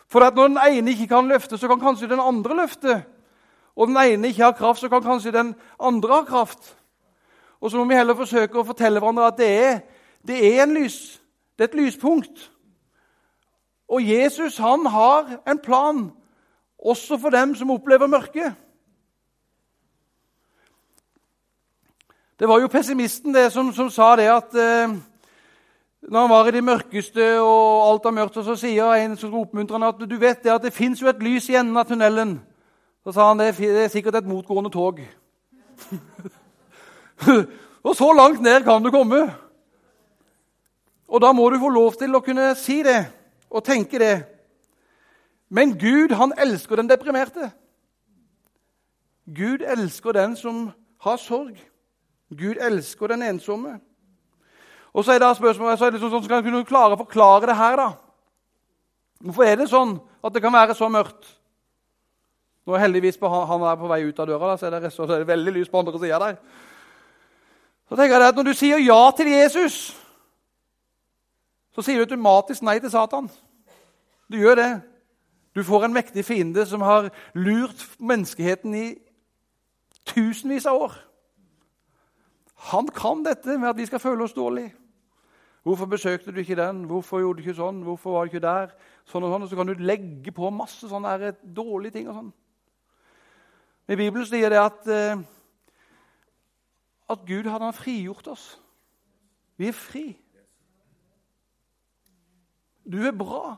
For 0.08 0.24
at 0.24 0.36
når 0.36 0.48
den 0.48 0.62
ene 0.64 0.94
ikke 0.96 1.10
kan 1.12 1.28
løfte, 1.28 1.58
så 1.60 1.68
kan 1.68 1.80
kanskje 1.80 2.08
den 2.08 2.24
andre 2.24 2.56
løfte. 2.62 3.02
Og 3.76 3.88
den 3.88 4.00
ene 4.00 4.32
ikke 4.32 4.44
har 4.44 4.56
kraft, 4.56 4.80
så 4.80 4.88
kan 4.88 5.04
kanskje 5.04 5.32
den 5.32 5.54
andre 5.76 6.14
ha 6.14 6.24
kraft. 6.24 6.77
Og 7.60 7.70
så 7.70 7.76
må 7.76 7.84
vi 7.84 7.98
heller 7.98 8.14
forsøke 8.14 8.60
å 8.60 8.66
fortelle 8.66 9.00
hverandre 9.00 9.26
at 9.32 9.38
det 9.40 9.48
er, 9.48 9.80
det 10.26 10.38
er 10.58 10.70
lys. 10.70 11.18
Det 11.58 11.66
er 11.66 11.72
et 11.72 11.80
lyspunkt. 11.80 12.50
Og 13.88 14.04
Jesus 14.04 14.58
han 14.62 14.86
har 14.86 15.38
en 15.48 15.58
plan 15.58 16.10
også 16.78 17.18
for 17.18 17.34
dem 17.34 17.54
som 17.58 17.70
opplever 17.70 18.06
mørket. 18.06 18.54
Det 22.38 22.48
var 22.48 22.60
jo 22.60 22.70
pessimisten 22.70 23.34
det 23.34 23.48
som, 23.52 23.72
som 23.74 23.90
sa 23.90 24.12
det 24.16 24.28
at 24.30 24.54
eh, 24.54 24.92
når 26.02 26.20
han 26.20 26.30
var 26.30 26.48
i 26.48 26.52
det 26.54 26.64
mørkeste 26.64 27.24
og 27.42 27.88
alt 27.88 28.04
var 28.04 28.14
mørkt, 28.14 28.36
og 28.36 28.44
så 28.46 28.54
sier 28.56 28.92
en 28.94 29.16
som 29.18 29.34
oppmuntrer 29.34 29.80
han 29.80 29.88
at 29.88 30.04
du 30.06 30.14
vet 30.20 30.44
det 30.44 30.52
at 30.54 30.62
det 30.62 30.72
fins 30.72 31.02
jo 31.02 31.10
et 31.10 31.22
lys 31.22 31.48
i 31.50 31.58
enden 31.58 31.76
av 31.76 31.88
tunnelen. 31.88 32.36
Så 33.02 33.16
sa 33.16 33.26
han 33.32 33.42
det, 33.42 33.56
det 33.58 33.88
er 33.88 33.90
sikkert 33.90 34.20
et 34.20 34.30
motgående 34.30 34.70
tog. 34.70 35.02
og 37.86 37.96
så 37.96 38.08
langt 38.12 38.42
ned 38.42 38.64
kan 38.64 38.82
du 38.82 38.90
komme. 38.94 39.22
Og 41.08 41.22
da 41.24 41.32
må 41.32 41.48
du 41.50 41.58
få 41.60 41.70
lov 41.72 41.96
til 41.98 42.14
å 42.14 42.22
kunne 42.24 42.52
si 42.58 42.82
det 42.84 43.00
og 43.48 43.64
tenke 43.64 44.00
det. 44.00 44.16
Men 45.48 45.72
Gud 45.80 46.12
han 46.16 46.34
elsker 46.36 46.76
den 46.76 46.90
deprimerte. 46.90 47.50
Gud 49.24 49.64
elsker 49.64 50.12
den 50.12 50.36
som 50.36 50.68
har 51.04 51.16
sorg. 51.20 51.56
Gud 52.28 52.60
elsker 52.60 53.08
den 53.08 53.24
ensomme. 53.24 53.78
Og 54.92 55.04
så 55.04 55.14
er 55.14 55.22
det 55.22 55.36
spørsmålet, 55.36 55.78
så 55.78 55.88
er 55.88 55.94
det 55.94 56.00
sånn, 56.00 56.22
Skal 56.24 56.40
jeg 56.40 56.48
kunne 56.48 56.68
klare 56.68 56.96
å 56.96 57.00
forklare 57.00 57.48
det 57.48 57.56
her, 57.56 57.76
da? 57.76 57.88
Hvorfor 59.24 59.44
er 59.44 59.56
det 59.56 59.68
sånn 59.70 59.98
at 60.24 60.34
det 60.34 60.42
kan 60.42 60.52
være 60.52 60.76
så 60.76 60.88
mørkt? 60.92 61.26
Nå 62.66 62.74
er 62.76 62.84
heldigvis 62.84 63.16
på, 63.16 63.28
han 63.28 63.62
er 63.64 63.76
på 63.80 63.88
vei 63.88 64.02
ut 64.04 64.18
av 64.20 64.28
døra, 64.28 64.52
da, 64.52 64.56
så 64.60 64.68
er 64.68 64.76
det, 64.76 64.92
så 64.92 65.06
er 65.06 65.22
det 65.22 65.28
veldig 65.28 65.54
lys 65.56 65.70
på 65.72 65.80
andre 65.80 66.00
sida 66.00 66.18
der. 66.20 66.36
Så 67.88 67.96
tenker 67.96 68.18
jeg 68.18 68.28
at 68.28 68.36
Når 68.36 68.42
du 68.42 68.52
sier 68.52 68.78
ja 68.78 69.10
til 69.16 69.30
Jesus, 69.32 69.96
så 71.72 71.82
sier 71.82 72.00
du 72.00 72.08
automatisk 72.08 72.62
nei 72.62 72.78
til 72.82 72.90
Satan. 72.90 73.30
Du 74.28 74.36
gjør 74.36 74.58
det. 74.58 74.70
Du 75.54 75.62
får 75.64 75.84
en 75.86 75.94
mektig 75.94 76.24
fiende 76.24 76.66
som 76.66 76.82
har 76.84 77.08
lurt 77.34 77.84
menneskeheten 77.98 78.74
i 78.74 78.86
tusenvis 80.06 80.66
av 80.66 80.82
år. 80.82 80.98
Han 82.72 82.90
kan 82.94 83.22
dette 83.24 83.58
med 83.58 83.70
at 83.70 83.78
vi 83.78 83.86
skal 83.86 84.02
føle 84.02 84.24
oss 84.26 84.36
dårlige. 84.36 84.74
Hvorfor 85.62 85.86
besøkte 85.86 86.32
du 86.32 86.40
ikke 86.40 86.56
den? 86.58 86.84
Hvorfor 86.88 87.20
gjorde 87.20 87.42
du 87.42 87.46
ikke 87.46 87.58
sånn? 87.58 87.82
Hvorfor 87.86 88.14
var 88.14 88.26
du 88.26 88.32
ikke 88.32 88.44
der? 88.44 88.70
Sånn 89.08 89.24
og 89.26 89.32
sånn, 89.32 89.42
og 89.42 89.48
Så 89.48 89.56
kan 89.56 89.66
du 89.66 89.74
legge 89.74 90.32
på 90.32 90.50
masse 90.50 90.88
sånne 90.88 91.32
dårlige 91.42 91.92
ting. 91.92 92.08
og 92.08 92.14
sånn. 92.14 92.32
I 93.88 93.96
Bibelen 93.96 94.26
sier 94.26 94.48
det 94.48 94.58
at, 94.58 94.86
eh, 94.88 95.22
at 97.08 97.24
Gud 97.26 97.48
hadde 97.48 97.72
frigjort 97.72 98.28
oss. 98.28 98.46
Vi 99.56 99.68
er 99.68 99.72
fri. 99.72 100.06
Du 102.92 103.00
er 103.06 103.12
bra. 103.12 103.56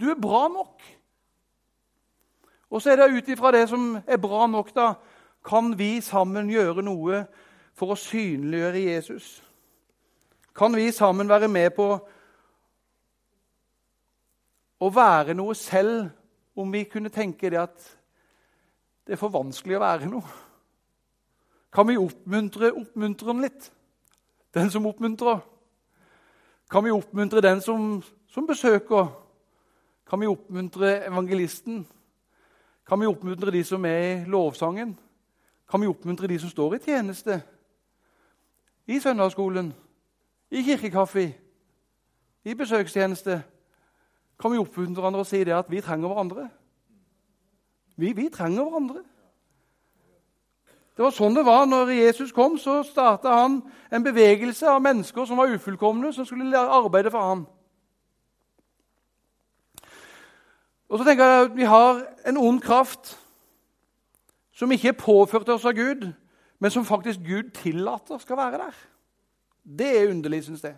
Du 0.00 0.10
er 0.10 0.20
bra 0.20 0.48
nok. 0.48 0.82
Og 2.70 2.82
så 2.82 2.90
er 2.90 2.96
det 2.96 3.12
ut 3.16 3.28
ifra 3.28 3.52
det 3.52 3.68
som 3.68 3.96
er 4.06 4.16
bra 4.22 4.46
nok, 4.46 4.74
da, 4.74 4.92
kan 5.44 5.72
vi 5.78 6.00
sammen 6.00 6.50
gjøre 6.50 6.84
noe 6.86 7.24
for 7.74 7.92
å 7.92 7.98
synliggjøre 7.98 8.84
Jesus. 8.84 9.28
Kan 10.56 10.76
vi 10.76 10.90
sammen 10.92 11.28
være 11.28 11.48
med 11.48 11.70
på 11.74 11.88
å 14.80 14.90
være 14.94 15.34
noe 15.34 15.56
selv, 15.58 16.10
om 16.56 16.72
vi 16.72 16.84
kunne 16.84 17.12
tenke 17.14 17.50
det 17.50 17.60
at 17.60 17.84
det 19.06 19.14
er 19.14 19.20
for 19.20 19.32
vanskelig 19.32 19.78
å 19.78 19.82
være 19.82 20.08
noe? 20.10 20.49
Kan 21.72 21.88
vi 21.88 21.96
oppmuntre 21.96 22.72
oppmuntreren 22.72 23.42
litt? 23.44 23.70
Den 24.54 24.70
som 24.70 24.86
oppmuntrer? 24.86 25.40
Kan 26.70 26.84
vi 26.84 26.90
oppmuntre 26.90 27.40
den 27.40 27.60
som, 27.60 28.02
som 28.28 28.46
besøker? 28.46 29.06
Kan 30.10 30.20
vi 30.20 30.26
oppmuntre 30.26 31.04
evangelisten? 31.06 31.86
Kan 32.86 33.00
vi 33.00 33.06
oppmuntre 33.06 33.50
de 33.54 33.62
som 33.64 33.84
er 33.84 34.00
i 34.00 34.24
lovsangen? 34.26 34.96
Kan 35.70 35.80
vi 35.80 35.86
oppmuntre 35.86 36.26
de 36.26 36.38
som 36.38 36.50
står 36.50 36.74
i 36.74 36.82
tjeneste? 36.84 37.42
I 38.86 38.98
søndagsskolen, 39.00 39.74
i 40.50 40.62
kirkekaffe, 40.62 41.28
i 42.44 42.54
besøkstjeneste? 42.54 43.42
Kan 44.40 44.52
vi 44.52 44.58
oppmuntre 44.58 45.02
hverandre 45.02 45.22
og 45.22 45.26
si 45.30 45.44
det 45.44 45.54
at 45.54 45.70
vi 45.70 45.80
trenger 45.80 46.08
hverandre? 46.08 46.48
Vi, 47.96 48.12
vi 48.12 48.28
trenger 48.32 48.66
hverandre. 48.66 49.04
Det 50.96 51.04
var 51.04 51.14
sånn 51.14 51.36
det 51.36 51.46
var 51.46 51.64
når 51.68 51.92
Jesus 51.94 52.32
kom. 52.32 52.58
Så 52.58 52.82
starta 52.84 53.32
han 53.42 53.60
en 53.92 54.04
bevegelse 54.04 54.68
av 54.68 54.82
mennesker 54.84 55.24
som 55.24 55.40
var 55.40 55.52
ufullkomne, 55.54 56.12
som 56.12 56.26
skulle 56.28 56.58
arbeide 56.58 57.12
for 57.12 57.24
ham. 57.24 57.46
Og 60.90 60.98
så 60.98 61.06
tenker 61.06 61.24
jeg 61.24 61.44
at 61.44 61.56
Vi 61.56 61.68
har 61.70 62.04
en 62.26 62.36
ond 62.36 62.60
kraft 62.60 63.16
som 64.52 64.72
ikke 64.72 64.88
er 64.88 64.98
påført 64.98 65.48
oss 65.48 65.64
av 65.64 65.72
Gud, 65.72 66.10
men 66.60 66.70
som 66.70 66.84
faktisk 66.84 67.22
Gud 67.24 67.54
tillater 67.56 68.18
skal 68.18 68.36
være 68.36 68.58
der. 68.60 68.76
Det 69.64 69.88
er 69.88 70.10
underlig, 70.10 70.44
syns 70.44 70.64
jeg. 70.64 70.74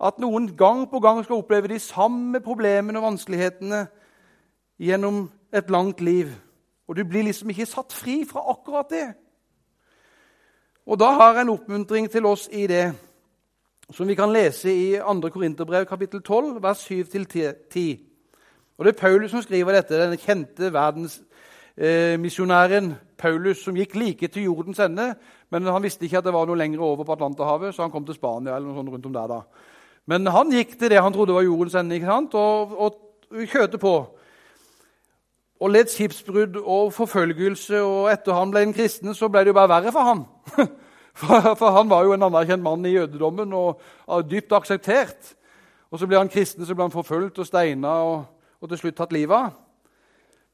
At 0.00 0.18
noen 0.20 0.48
gang 0.56 0.86
på 0.90 1.00
gang 1.00 1.22
skal 1.24 1.36
oppleve 1.40 1.68
de 1.68 1.78
samme 1.78 2.40
problemene 2.40 2.98
og 2.98 3.10
vanskelighetene 3.10 3.86
gjennom 4.80 5.26
et 5.52 5.70
langt 5.70 6.00
liv. 6.00 6.32
Og 6.88 6.96
du 6.96 7.04
blir 7.04 7.22
liksom 7.26 7.50
ikke 7.50 7.66
satt 7.66 7.92
fri 7.92 8.24
fra 8.28 8.40
akkurat 8.50 8.90
det. 8.90 9.14
Og 10.86 11.00
da 11.00 11.04
har 11.18 11.32
jeg 11.34 11.42
en 11.42 11.54
oppmuntring 11.56 12.10
til 12.10 12.26
oss 12.26 12.48
i 12.52 12.66
det, 12.70 12.92
som 13.90 14.08
vi 14.08 14.14
kan 14.14 14.32
lese 14.32 14.70
i 14.70 14.98
2. 14.98 15.28
Korinterbrev 15.34 15.86
kapittel 15.86 16.22
12, 16.22 16.62
vers 16.62 16.90
7-10. 16.90 17.98
Og 18.78 18.84
Det 18.84 18.92
er 18.92 19.00
Paulus 19.00 19.30
som 19.30 19.42
skriver 19.42 19.72
dette, 19.72 19.98
den 19.98 20.18
kjente 20.18 20.72
verdensmisjonæren 20.72 22.90
eh, 22.90 22.96
Paulus, 23.18 23.64
som 23.64 23.76
gikk 23.76 23.96
like 23.96 24.28
til 24.28 24.42
jordens 24.42 24.78
ende, 24.78 25.14
men 25.50 25.66
han 25.66 25.82
visste 25.82 26.04
ikke 26.04 26.18
at 26.18 26.24
det 26.24 26.34
var 26.34 26.46
noe 26.46 26.58
lenger 26.58 26.80
over 26.80 27.04
på 27.04 27.12
Atlanterhavet, 27.12 27.74
så 27.74 27.82
han 27.82 27.90
kom 27.90 28.06
til 28.06 28.14
Spania 28.14 28.56
eller 28.56 28.68
noe 28.68 28.76
sånt 28.76 28.88
rundt 28.92 29.06
om 29.06 29.12
der 29.12 29.26
da. 29.26 29.40
Men 30.06 30.26
han 30.30 30.52
gikk 30.52 30.78
til 30.78 30.90
det 30.92 31.02
han 31.02 31.12
trodde 31.12 31.34
var 31.34 31.42
jordens 31.42 31.74
ende, 31.74 31.94
ikke 31.96 32.06
sant? 32.06 32.34
og, 32.34 32.78
og 32.78 32.94
kjørte 33.50 33.78
på. 33.78 34.15
Og 35.60 35.70
led 35.70 35.88
skipsbrudd 35.88 36.58
og 36.60 36.92
forfølgelse, 36.92 37.80
og 37.82 38.10
etter 38.12 38.36
han 38.36 38.50
ble 38.52 38.66
en 38.66 38.74
kristen, 38.76 39.14
så 39.14 39.28
ble 39.32 39.44
det 39.44 39.54
jo 39.54 39.56
bare 39.56 39.72
verre 39.72 39.92
for 39.94 40.10
han. 40.10 40.26
For, 41.16 41.54
for 41.56 41.72
han 41.72 41.88
var 41.88 42.04
jo 42.04 42.12
en 42.12 42.26
anerkjent 42.26 42.60
mann 42.60 42.82
i 42.84 42.90
jødedommen 42.92 43.52
og, 43.56 43.78
og 44.04 44.26
dypt 44.28 44.52
akseptert. 44.52 45.30
Og 45.88 45.96
så 45.96 46.04
ble 46.04 46.18
han 46.20 46.28
kristen, 46.28 46.66
så 46.66 46.74
ble 46.76 46.84
han 46.84 46.92
forfulgt 46.92 47.38
og 47.40 47.46
steina 47.48 47.94
og, 48.04 48.26
og 48.60 48.68
til 48.68 48.82
slutt 48.82 48.98
tatt 48.98 49.14
livet 49.16 49.32
av. 49.32 49.54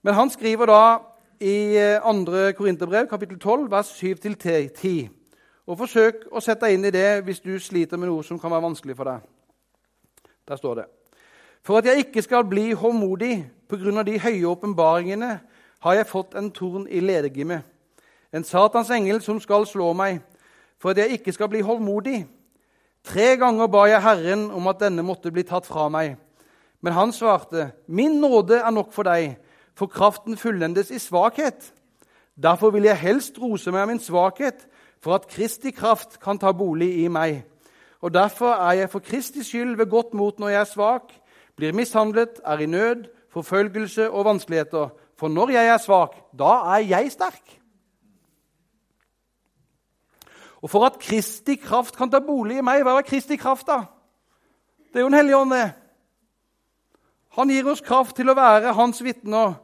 Men 0.06 0.14
han 0.14 0.30
skriver 0.30 0.70
da 0.70 0.84
i 1.42 1.74
2. 1.98 2.14
Eh, 2.36 2.54
Korinterbrev, 2.54 3.10
kapittel 3.10 3.40
12, 3.40 3.66
vers 3.74 3.90
7-10. 3.98 5.10
Og 5.66 5.78
Forsøk 5.82 6.28
å 6.30 6.42
sette 6.42 6.66
deg 6.66 6.78
inn 6.78 6.86
i 6.86 6.94
det 6.94 7.22
hvis 7.26 7.42
du 7.42 7.56
sliter 7.58 7.98
med 7.98 8.12
noe 8.12 8.22
som 8.26 8.38
kan 8.38 8.54
være 8.54 8.68
vanskelig 8.70 8.98
for 8.98 9.10
deg. 9.10 9.30
Der 10.46 10.62
står 10.62 10.82
det. 10.82 10.90
For 11.62 11.78
at 11.78 11.86
jeg 11.86 11.98
ikke 11.98 12.22
skal 12.22 12.44
bli 12.44 12.72
håndmodig 12.72 13.50
pga. 13.68 14.02
de 14.02 14.18
høye 14.18 14.46
åpenbaringene, 14.46 15.40
har 15.82 15.94
jeg 15.94 16.06
fått 16.06 16.34
en 16.34 16.50
torn 16.50 16.86
i 16.90 17.00
ledergimmet, 17.00 17.62
en 18.32 18.44
Satans 18.44 18.90
engel 18.90 19.22
som 19.22 19.40
skal 19.40 19.66
slå 19.66 19.92
meg, 19.92 20.20
for 20.78 20.90
at 20.90 20.98
jeg 20.98 21.18
ikke 21.18 21.32
skal 21.32 21.48
bli 21.48 21.60
håndmodig. 21.60 22.26
Tre 23.04 23.36
ganger 23.36 23.66
ba 23.66 23.86
jeg 23.90 24.02
Herren 24.02 24.50
om 24.50 24.66
at 24.66 24.80
denne 24.80 25.02
måtte 25.02 25.30
bli 25.30 25.42
tatt 25.42 25.66
fra 25.66 25.88
meg. 25.88 26.16
Men 26.80 26.92
han 26.92 27.12
svarte, 27.12 27.70
Min 27.86 28.20
nåde 28.20 28.58
er 28.58 28.70
nok 28.70 28.92
for 28.92 29.02
deg, 29.02 29.36
for 29.74 29.86
kraften 29.86 30.36
fullendes 30.36 30.90
i 30.90 30.98
svakhet. 30.98 31.72
Derfor 32.42 32.70
vil 32.70 32.84
jeg 32.84 32.98
helst 32.98 33.38
rose 33.38 33.70
meg 33.70 33.82
av 33.82 33.88
min 33.88 34.00
svakhet, 34.00 34.66
for 35.02 35.14
at 35.14 35.26
Kristi 35.26 35.70
kraft 35.70 36.20
kan 36.22 36.38
ta 36.38 36.52
bolig 36.52 37.04
i 37.04 37.08
meg. 37.08 37.42
Og 38.00 38.14
derfor 38.14 38.54
er 38.54 38.72
jeg 38.72 38.90
for 38.90 38.98
Kristi 38.98 39.42
skyld 39.42 39.76
ved 39.76 39.90
godt 39.90 40.14
mot 40.14 40.38
når 40.38 40.48
jeg 40.48 40.60
er 40.60 40.70
svak, 40.70 41.12
blir 41.56 41.74
mishandlet, 41.76 42.40
er 42.44 42.58
i 42.58 42.66
nød, 42.66 43.08
forfølgelse 43.32 44.10
og 44.10 44.24
vanskeligheter. 44.24 44.88
For 45.18 45.28
når 45.28 45.50
jeg 45.54 45.66
er 45.66 45.78
svak, 45.78 46.16
da 46.38 46.52
er 46.76 46.86
jeg 46.88 47.12
sterk. 47.12 47.58
Og 50.62 50.70
for 50.70 50.86
at 50.86 50.98
Kristi 50.98 51.56
kraft 51.58 51.96
kan 51.96 52.10
ta 52.10 52.20
bolig 52.22 52.60
i 52.60 52.64
meg 52.64 52.84
Hva 52.86 52.98
er 53.00 53.06
Kristi 53.06 53.36
kraft, 53.36 53.66
da? 53.66 53.82
Det 54.92 55.00
er 55.00 55.06
jo 55.06 55.10
en 55.10 55.18
hellig 55.18 55.36
ånd, 55.36 55.54
det. 55.54 55.72
Han 57.38 57.50
gir 57.50 57.68
oss 57.72 57.80
kraft 57.80 58.16
til 58.16 58.28
å 58.28 58.36
være 58.36 58.74
hans 58.76 59.00
vitner 59.02 59.56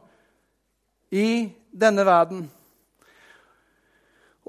i 1.13 1.49
denne 1.69 2.05
verden. 2.05 2.47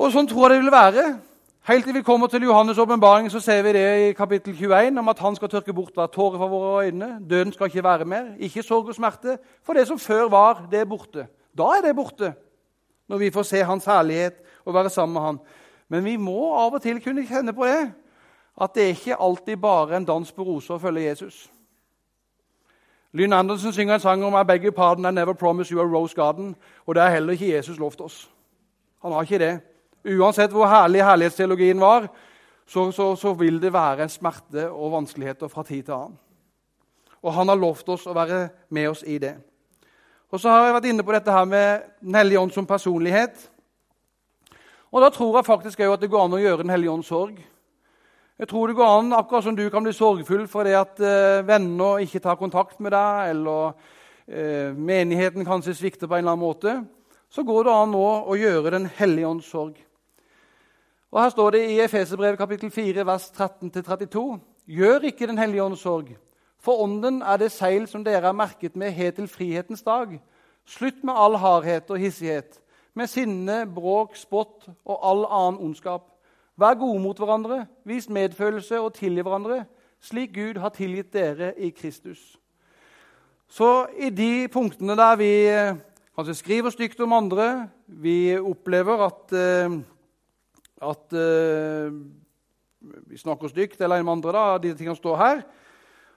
Og 0.01 0.13
sånn 0.13 0.29
tror 0.29 0.49
jeg 0.49 0.57
det 0.57 0.65
vil 0.65 0.73
være 0.73 1.05
Helt 1.71 1.85
til 1.85 1.95
vi 1.95 2.03
kommer 2.03 2.27
til 2.27 2.43
Johannes' 2.43 2.81
åpenbaring, 2.81 3.31
ser 3.31 3.63
vi 3.63 3.73
det 3.73 4.09
i 4.09 4.13
kapittel 4.13 4.55
21 4.55 4.99
om 4.99 5.09
at 5.09 5.19
han 5.19 5.37
skal 5.37 5.49
tørke 5.49 5.73
bort 5.73 5.95
hver 5.95 6.07
tåre 6.07 6.39
fra 6.39 6.47
våre 6.47 6.87
øyne. 6.87 7.27
Døden 7.31 7.53
skal 7.53 7.67
ikke 7.67 7.85
være 7.85 8.05
mer. 8.05 8.25
Ikke 8.39 8.63
sorg 8.63 8.89
og 8.89 8.95
smerte. 8.95 9.39
For 9.63 9.73
det 9.73 9.87
som 9.87 9.99
før 9.99 10.29
var, 10.29 10.67
det 10.71 10.81
er 10.81 10.85
borte. 10.85 11.27
Da 11.59 11.63
er 11.63 11.87
det 11.87 11.97
borte, 11.97 12.33
når 13.09 13.19
vi 13.19 13.31
får 13.31 13.43
se 13.43 13.63
hans 13.63 13.85
herlighet 13.85 14.43
og 14.65 14.75
være 14.75 14.91
sammen 14.91 15.13
med 15.13 15.23
han. 15.23 15.39
Men 15.89 16.05
vi 16.05 16.17
må 16.17 16.55
av 16.59 16.75
og 16.75 16.83
til 16.83 17.03
kunne 17.05 17.27
kjenne 17.27 17.53
på 17.53 17.65
det, 17.65 17.93
at 18.61 18.75
det 18.75 18.83
er 18.83 18.89
ikke 18.89 19.23
alltid 19.23 19.57
bare 19.57 19.97
en 19.97 20.05
dans 20.05 20.33
på 20.33 20.43
roser 20.43 20.75
å 20.75 20.83
følge 20.83 21.07
Jesus. 21.07 21.51
Lynn 23.13 23.33
Andersen 23.33 23.73
synger 23.73 23.95
en 23.95 24.01
sang 24.01 24.25
om 24.25 24.35
I 24.35 24.45
beg 24.45 24.65
your 24.65 24.75
pardon, 24.75 25.07
I 25.07 25.15
never 25.15 25.33
promise 25.33 25.71
you 25.71 25.81
a 25.81 25.87
rose 25.87 26.15
garden. 26.15 26.57
Og 26.87 26.95
det 26.95 27.03
er 27.03 27.11
heller 27.11 27.33
ikke 27.33 27.55
Jesus 27.55 27.79
lovt 27.79 28.01
oss. 28.01 28.31
Han 29.03 29.13
har 29.13 29.23
ikke 29.23 29.39
det. 29.39 29.61
Uansett 30.05 30.53
hvor 30.53 30.69
herlig 30.71 31.05
herlighetsteologien 31.05 31.81
var, 31.81 32.09
så, 32.71 32.93
så, 32.93 33.17
så, 33.17 33.35
vil 33.35 33.59
det 33.61 33.73
være 33.75 34.09
smerte 34.09 34.69
og 34.71 34.93
vanskeligheter 34.95 35.51
fra 35.51 35.65
tid 35.67 35.83
til 35.83 35.97
annen. 35.97 36.19
Og 37.21 37.35
han 37.35 37.51
har 37.51 37.59
lovt 37.59 37.89
oss 37.93 38.07
å 38.09 38.15
være 38.17 38.47
med 38.73 38.89
oss 38.89 39.03
i 39.05 39.19
det. 39.21 39.35
Og 40.31 40.41
Så 40.41 40.49
har 40.49 40.69
jeg 40.69 40.77
vært 40.77 40.87
inne 40.93 41.05
på 41.05 41.13
dette 41.13 41.35
her 41.35 41.45
med 41.45 41.83
Den 42.01 42.15
hellige 42.15 42.41
ånd 42.41 42.53
som 42.55 42.67
personlighet. 42.67 43.51
Og 44.91 45.03
Da 45.03 45.11
tror 45.11 45.37
jeg 45.37 45.45
faktisk 45.45 45.81
at 45.81 46.01
det 46.01 46.11
går 46.11 46.25
an 46.25 46.39
å 46.39 46.41
gjøre 46.41 46.63
Den 46.63 46.71
hellige 46.71 46.93
ånd 46.93 47.05
sorg. 47.05 47.43
Jeg 48.39 48.49
tror 48.49 48.69
det 48.69 48.77
går 48.77 48.99
an, 48.99 49.13
akkurat 49.13 49.45
som 49.45 49.57
du 49.57 49.69
kan 49.69 49.85
bli 49.85 49.93
sorgfull 49.93 50.47
fordi 50.49 50.73
at 50.73 51.01
eh, 51.05 51.43
venner 51.45 52.01
ikke 52.01 52.23
tar 52.25 52.39
kontakt 52.41 52.81
med 52.81 52.95
deg, 52.95 53.35
eller 53.35 53.75
eh, 54.25 54.73
menigheten 54.73 55.45
kanskje 55.45 55.75
svikter 55.77 56.09
på 56.09 56.17
en 56.17 56.25
eller 56.25 56.33
annen 56.33 56.47
måte, 56.47 56.79
så 57.29 57.45
går 57.45 57.67
det 57.67 57.75
an 57.75 57.93
nå 57.93 58.07
å 58.25 58.39
gjøre 58.41 58.73
Den 58.79 58.89
hellige 58.97 59.29
ånds 59.29 59.51
sorg. 59.51 59.77
Og 61.11 61.23
Her 61.23 61.29
står 61.29 61.51
det 61.51 61.71
i 61.71 61.81
Efeserbrevet 61.81 62.39
kapittel 62.39 62.71
4, 62.71 63.07
vers 63.07 63.33
13-32.: 63.41 64.39
Gjør 64.67 64.99
ikke 64.99 65.27
Den 65.27 65.39
hellige 65.39 65.63
ånds 65.63 65.81
sorg, 65.81 66.17
for 66.59 66.83
ånden 66.83 67.23
er 67.23 67.37
det 67.37 67.51
seil 67.53 67.89
som 67.89 68.05
dere 68.05 68.29
er 68.29 68.33
merket 68.33 68.77
med 68.77 68.93
helt 68.93 69.15
til 69.15 69.29
frihetens 69.29 69.83
dag. 69.83 70.21
Slutt 70.67 71.05
med 71.05 71.15
all 71.17 71.37
hardhet 71.37 71.91
og 71.91 71.99
hissighet, 71.99 72.61
med 72.95 73.07
sinne, 73.07 73.67
bråk, 73.75 74.17
spott 74.17 74.69
og 74.85 75.11
all 75.11 75.27
annen 75.27 75.61
ondskap. 75.61 76.07
Vær 76.57 76.75
gode 76.75 77.03
mot 77.03 77.19
hverandre, 77.19 77.67
vis 77.85 78.09
medfølelse 78.09 78.81
og 78.81 78.95
tilgi 78.95 79.23
hverandre, 79.23 79.65
slik 80.01 80.35
Gud 80.35 80.61
har 80.61 80.69
tilgitt 80.69 81.13
dere 81.13 81.55
i 81.59 81.71
Kristus. 81.71 82.39
Så 83.49 83.87
i 83.99 84.11
de 84.11 84.49
punktene 84.49 84.95
der 84.97 85.17
vi 85.17 85.47
eh, 85.49 85.75
kanskje 86.17 86.35
skriver 86.35 86.71
stygt 86.71 87.01
om 87.01 87.13
andre, 87.13 87.69
vi 87.87 88.39
opplever 88.39 89.07
at 89.09 89.33
eh, 89.33 89.81
at 90.81 91.17
uh, 91.17 91.93
vi 92.81 93.19
snakker 93.21 93.53
stygt 93.53 93.81
eller 93.81 94.01
en 94.01 94.07
med 94.09 94.19
andre, 94.19 94.33
da, 94.33 94.59
de 94.59 94.73
tingene 94.75 94.97
står 94.97 95.19
her, 95.21 95.43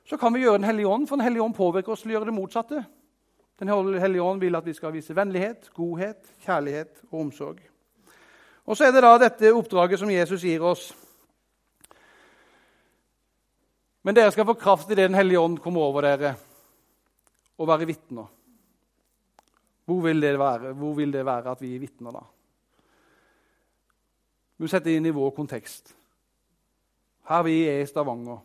så 0.08 0.18
kan 0.20 0.34
vi 0.34 0.44
gjøre 0.44 0.60
Den 0.60 0.68
hellige 0.68 0.88
ånd, 0.88 1.08
for 1.08 1.20
Den 1.20 1.26
hellige 1.28 1.44
ånd 1.44 1.56
påvirker 1.56 1.94
oss 1.94 2.04
til 2.04 2.12
å 2.12 2.18
gjøre 2.18 2.32
det 2.32 2.36
motsatte. 2.36 2.84
Den 3.60 3.70
hellige 4.02 4.24
ånd 4.24 4.42
vil 4.42 4.56
at 4.56 4.66
vi 4.66 4.74
skal 4.76 4.92
vise 4.96 5.16
vennlighet, 5.16 5.70
godhet, 5.76 6.26
kjærlighet 6.44 7.04
og 7.12 7.20
omsorg. 7.20 7.62
Og 8.66 8.78
Så 8.78 8.88
er 8.88 8.92
det 8.96 9.04
da 9.04 9.18
dette 9.20 9.54
oppdraget 9.54 10.00
som 10.00 10.12
Jesus 10.12 10.44
gir 10.44 10.64
oss. 10.64 10.92
Men 14.04 14.16
dere 14.16 14.32
skal 14.32 14.48
få 14.48 14.56
kraft 14.60 14.92
i 14.92 14.96
det 14.96 15.08
Den 15.08 15.16
hellige 15.16 15.40
ånd 15.40 15.60
kommer 15.64 15.82
over 15.82 16.04
dere, 16.04 16.36
og 17.58 17.68
være 17.68 17.88
vitner. 17.88 18.28
Hvor 19.86 20.02
vil 20.04 20.22
det 20.22 20.40
være, 20.40 20.74
Hvor 20.74 20.94
vil 20.96 21.12
det 21.12 21.26
være 21.26 21.52
at 21.52 21.62
vi 21.62 21.76
er 21.76 21.80
vitner, 21.80 22.12
da? 22.12 22.24
Må 24.64 24.70
sette 24.72 24.94
inn 24.96 25.04
i 25.04 25.12
vår 25.12 25.34
kontekst. 25.36 25.90
Her 27.28 27.42
vi 27.44 27.66
er 27.68 27.82
i 27.82 27.88
Stavanger. 27.90 28.38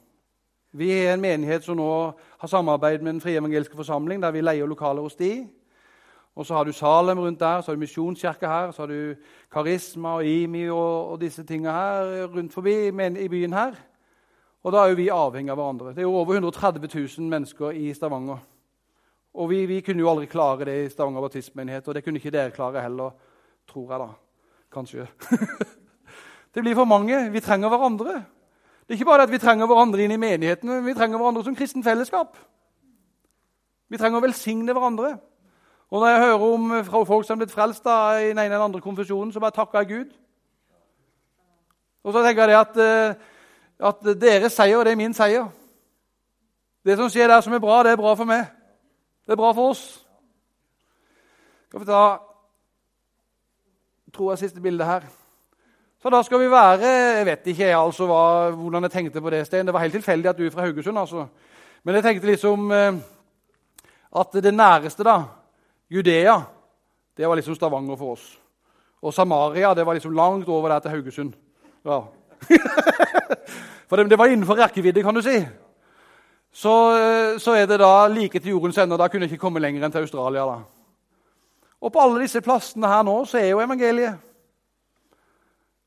Vi 0.74 0.88
er 0.90 1.12
en 1.12 1.22
menighet 1.22 1.62
som 1.62 1.78
nå 1.78 1.86
har 2.18 2.50
samarbeid 2.50 3.04
med 3.04 3.12
Den 3.12 3.20
frie 3.22 3.38
evangeliske 3.38 3.78
forsamling, 3.78 4.18
der 4.22 4.34
vi 4.34 4.42
leier 4.42 4.66
lokaler 4.66 5.06
hos 5.06 5.14
de. 5.14 5.46
Og 6.34 6.46
så 6.46 6.56
har 6.58 6.66
du 6.66 6.72
Salem 6.72 7.22
rundt 7.22 7.38
der, 7.38 7.60
så 7.60 7.70
har 7.70 7.78
du 7.78 7.84
Misjonskirka 7.84 8.50
her, 8.50 8.74
så 8.74 8.82
har 8.82 8.90
du 8.90 9.14
Karisma 9.52 10.16
og 10.18 10.26
IMI 10.26 10.66
og, 10.74 11.12
og 11.12 11.20
disse 11.20 11.46
tingene 11.46 11.72
her 11.72 12.26
rundt 12.34 12.52
forbi 12.52 12.76
i 12.88 13.28
byen 13.28 13.52
her. 13.52 13.78
Og 14.62 14.72
da 14.72 14.82
er 14.82 14.90
jo 14.90 14.98
vi 14.98 15.08
avhengig 15.14 15.54
av 15.54 15.62
hverandre. 15.62 15.94
Det 15.94 16.02
er 16.02 16.10
jo 16.10 16.18
over 16.18 16.34
130 16.34 16.90
000 17.18 17.30
mennesker 17.30 17.70
i 17.70 17.94
Stavanger. 17.94 18.42
Og 19.34 19.50
vi, 19.50 19.66
vi 19.66 19.80
kunne 19.86 20.02
jo 20.02 20.10
aldri 20.10 20.26
klare 20.26 20.66
det 20.66 20.80
i 20.82 20.90
Stavanger 20.90 21.22
baptistmenighet, 21.22 21.88
og 21.88 21.94
det 21.94 22.04
kunne 22.04 22.18
ikke 22.18 22.34
dere 22.34 22.50
klare 22.50 22.82
heller, 22.82 23.14
tror 23.70 23.92
jeg 23.92 24.08
da. 24.08 24.14
Kanskje. 24.72 25.06
Det 26.58 26.64
blir 26.64 26.74
for 26.74 26.84
mange. 26.90 27.30
Vi 27.30 27.40
trenger 27.40 27.68
hverandre. 27.70 28.12
Det 28.82 28.90
er 28.90 28.96
ikke 28.98 29.04
bare 29.04 29.22
at 29.22 29.30
vi 29.30 29.38
trenger 29.38 29.66
hverandre 29.70 30.02
inn 30.02 30.10
i 30.10 30.16
menigheten, 30.18 30.66
men 30.66 30.86
vi 30.86 30.94
trenger 30.94 31.20
hverandre 31.20 31.44
som 31.46 31.54
kristen 31.54 31.84
fellesskap. 31.86 32.32
Vi 33.86 34.00
trenger 34.00 34.18
å 34.18 34.24
velsigne 34.24 34.74
hverandre. 34.74 35.12
Og 35.90 36.00
Når 36.00 36.08
jeg 36.08 36.20
hører 36.24 36.46
om 36.48 36.72
fra 36.84 37.02
folk 37.06 37.26
som 37.26 37.36
er 37.36 37.44
blitt 37.44 37.54
frelst 37.54 37.84
da, 37.86 38.16
i 38.18 38.32
den 38.32 38.40
ene 38.42 38.48
eller 38.48 38.64
andre 38.64 38.80
konfesjonen, 38.82 39.30
så 39.32 39.38
bare 39.38 39.54
takker 39.54 39.78
jeg 39.78 39.88
Gud. 39.92 40.16
Og 42.02 42.12
så 42.12 42.24
tenker 42.26 42.50
jeg 42.50 42.58
at, 42.58 42.76
eh, 42.76 43.14
at 43.78 44.20
deres 44.20 44.58
seier, 44.58 44.82
det 44.84 44.92
er 44.92 45.00
min 45.04 45.14
seier. 45.14 45.46
Det 46.84 46.98
som 46.98 47.06
skjer 47.06 47.30
der 47.30 47.40
som 47.40 47.54
er 47.54 47.62
bra, 47.62 47.82
det 47.86 47.92
er 47.92 48.02
bra 48.02 48.16
for 48.18 48.24
meg. 48.24 48.50
Det 49.26 49.32
er 49.32 49.42
bra 49.44 49.52
for 49.52 49.70
oss. 49.70 50.04
Skal 51.68 51.80
vi 51.80 51.86
ta 51.86 52.18
tror 54.12 54.32
jeg 54.32 54.38
siste 54.38 54.60
bildet 54.60 54.86
her. 54.86 55.27
Så 55.98 56.10
da 56.10 56.22
skal 56.22 56.40
vi 56.40 56.50
være 56.50 56.86
Jeg 56.86 57.26
vet 57.26 57.46
ikke 57.52 57.76
altså 57.76 58.06
hva, 58.06 58.50
hvordan 58.54 58.86
jeg 58.86 58.90
tenkte 58.90 59.20
på 59.20 59.30
det, 59.30 59.46
Stein. 59.46 59.66
Det 59.66 59.74
var 59.74 59.82
helt 59.82 59.92
tilfeldig 59.98 60.30
at 60.30 60.38
du 60.38 60.46
er 60.46 60.50
fra 60.50 60.62
Haugesund. 60.62 60.98
altså. 60.98 61.26
Men 61.82 61.94
jeg 61.94 62.02
tenkte 62.02 62.26
liksom 62.26 62.70
eh, 62.70 62.92
at 64.16 64.32
det 64.32 64.54
næreste, 64.54 65.04
da, 65.04 65.22
Judea, 65.90 66.40
det 67.16 67.28
var 67.28 67.34
liksom 67.34 67.54
Stavanger 67.54 67.96
for 67.96 68.12
oss. 68.12 68.38
Og 69.02 69.14
Samaria 69.14 69.74
det 69.74 69.86
var 69.86 69.94
liksom 69.94 70.12
langt 70.12 70.48
over 70.48 70.68
der 70.68 70.78
til 70.78 70.90
Haugesund. 70.90 71.32
Ja. 71.84 72.00
for 73.88 73.96
det, 73.96 74.10
det, 74.10 74.18
var 74.18 74.26
innenfor 74.26 74.54
rekkevidde, 74.54 75.02
kan 75.02 75.14
du 75.14 75.22
si. 75.22 75.46
Så, 76.52 76.74
eh, 76.98 77.38
så, 77.38 77.54
er 77.54 77.66
det 77.66 77.80
da 77.80 78.06
like 78.06 78.38
til 78.38 78.50
jordens 78.50 78.78
ende. 78.78 78.98
Da 78.98 79.08
kunne 79.08 79.26
jeg 79.26 79.32
ikke 79.32 79.42
komme 79.42 79.60
lenger 79.60 79.84
enn 79.84 79.92
til 79.92 80.06
Australia. 80.06 80.46
da. 80.46 80.58
Og 81.80 81.92
på 81.92 82.00
alle 82.00 82.22
disse 82.22 82.40
plassene 82.40 82.86
her 82.86 83.02
nå 83.02 83.24
så 83.24 83.38
er 83.38 83.50
jo 83.50 83.60
evangeliet. 83.60 84.27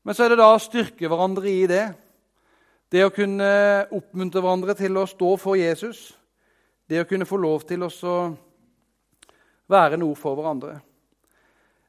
Men 0.02 0.14
så 0.14 0.24
er 0.24 0.32
det 0.32 0.40
da 0.40 0.48
å 0.50 0.62
styrke 0.62 1.08
hverandre 1.08 1.50
i 1.50 1.66
det. 1.70 1.84
Det 2.92 3.04
å 3.06 3.12
kunne 3.14 3.50
oppmuntre 3.94 4.42
hverandre 4.42 4.74
til 4.76 4.98
å 4.98 5.08
stå 5.08 5.34
for 5.40 5.56
Jesus. 5.56 6.10
Det 6.90 7.00
å 7.00 7.08
kunne 7.08 7.28
få 7.28 7.38
lov 7.40 7.62
til 7.68 7.86
å 7.86 8.16
være 9.70 10.00
noe 10.00 10.18
for 10.18 10.36
hverandre. 10.36 10.80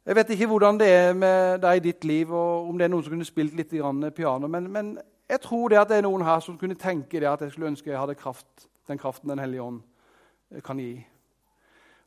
Jeg 0.06 0.16
vet 0.16 0.30
ikke 0.36 0.48
hvordan 0.52 0.78
det 0.80 0.90
er 0.92 1.14
med 1.16 1.62
deg 1.64 1.80
i 1.80 1.84
ditt 1.86 2.06
liv, 2.06 2.32
og 2.32 2.70
om 2.70 2.78
det 2.78 2.86
er 2.86 2.92
noen 2.92 3.04
som 3.06 3.14
kunne 3.16 3.28
spilt 3.28 3.56
litt 3.56 3.72
piano, 3.72 4.48
men, 4.48 4.68
men, 4.72 4.98
jeg 5.30 5.40
tror 5.42 5.70
det 5.72 5.80
at 5.80 5.90
det 5.90 5.98
er 5.98 6.04
noen 6.04 6.26
her 6.28 6.42
som 6.44 6.58
kunne 6.60 6.76
tenke 6.76 7.20
det 7.20 7.30
at 7.30 7.42
jeg 7.42 7.54
skulle 7.54 7.70
ønske 7.72 7.90
jeg 7.90 7.98
hadde 7.98 8.16
kraft, 8.20 8.68
den 8.88 9.00
kraften 9.00 9.30
Den 9.30 9.40
hellige 9.40 9.64
ånd 9.64 9.82
kan 10.64 10.78
gi. 10.78 11.06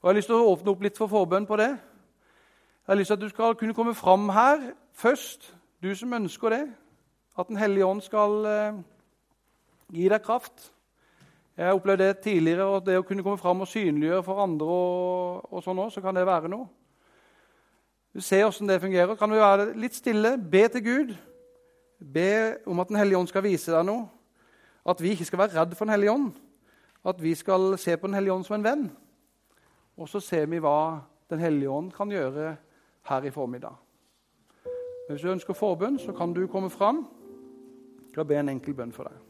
Og 0.00 0.04
Jeg 0.04 0.08
har 0.08 0.14
lyst 0.14 0.28
til 0.28 0.36
å 0.36 0.52
åpne 0.52 0.70
opp 0.70 0.82
litt 0.84 0.98
for 0.98 1.08
forbønn 1.08 1.46
på 1.48 1.56
det. 1.56 1.70
Jeg 1.72 2.92
har 2.92 3.00
lyst 3.00 3.08
til 3.08 3.16
at 3.16 3.24
du 3.24 3.28
skal 3.28 3.56
kunne 3.56 3.74
komme 3.74 3.94
fram 3.94 4.28
her 4.28 4.72
først 4.92 5.55
du 5.82 5.90
som 5.94 6.12
ønsker 6.12 6.54
det, 6.54 6.62
at 7.38 7.48
Den 7.48 7.56
hellige 7.60 7.86
ånd 7.86 8.00
skal 8.00 8.46
eh, 8.48 8.78
gi 9.92 10.08
deg 10.08 10.22
kraft. 10.24 10.70
Jeg 11.56 11.66
har 11.66 11.76
opplevd 11.76 12.00
det 12.00 12.18
tidligere, 12.24 12.64
og 12.64 12.86
det 12.86 12.98
å 12.98 13.04
kunne 13.04 13.24
komme 13.24 13.40
fram 13.40 13.60
og 13.64 13.68
synliggjøre 13.68 14.24
for 14.24 14.40
andre, 14.44 14.66
og, 14.66 15.46
og 15.52 15.64
sånn 15.64 15.78
også, 15.80 16.00
så 16.00 16.04
kan 16.04 16.16
det 16.16 16.26
være 16.28 16.50
noe. 16.52 16.66
Du 18.16 18.20
ser 18.24 18.46
hvordan 18.46 18.68
det 18.70 18.80
fungerer. 18.80 19.16
Kan 19.20 19.32
vi 19.32 19.40
være 19.40 19.70
litt 19.76 19.96
stille, 19.96 20.36
be 20.40 20.62
til 20.72 20.84
Gud? 20.84 21.14
Be 22.00 22.28
om 22.64 22.80
at 22.80 22.88
Den 22.88 22.96
hellige 22.96 23.18
ånd 23.18 23.28
skal 23.28 23.44
vise 23.44 23.72
deg 23.72 23.84
noe. 23.84 24.06
At 24.88 25.00
vi 25.02 25.12
ikke 25.12 25.26
skal 25.28 25.42
være 25.44 25.60
redd 25.60 25.74
for 25.76 25.84
Den 25.84 25.96
hellige 25.96 26.12
ånd. 26.12 26.30
At 27.04 27.20
vi 27.20 27.34
skal 27.36 27.76
se 27.78 27.96
på 27.96 28.08
Den 28.08 28.16
hellige 28.16 28.32
ånd 28.32 28.48
som 28.48 28.56
en 28.56 28.64
venn. 28.64 28.86
Og 29.96 30.08
så 30.08 30.20
ser 30.24 30.48
vi 30.48 30.60
hva 30.64 31.02
Den 31.28 31.44
hellige 31.44 31.72
ånd 31.72 31.92
kan 31.92 32.12
gjøre 32.12 32.54
her 33.08 33.28
i 33.28 33.32
formiddag. 33.34 33.76
Hvis 35.06 35.22
du 35.22 35.28
ønsker 35.30 35.54
forbønn, 35.54 35.98
så 35.98 36.12
kan 36.12 36.32
du 36.34 36.46
komme 36.46 36.70
fram. 36.70 37.06
Jeg 38.02 38.10
skal 38.10 38.24
be 38.24 38.38
en 38.40 38.48
enkel 38.48 38.74
bønn 38.74 38.92
for 38.92 39.06
deg. 39.06 39.25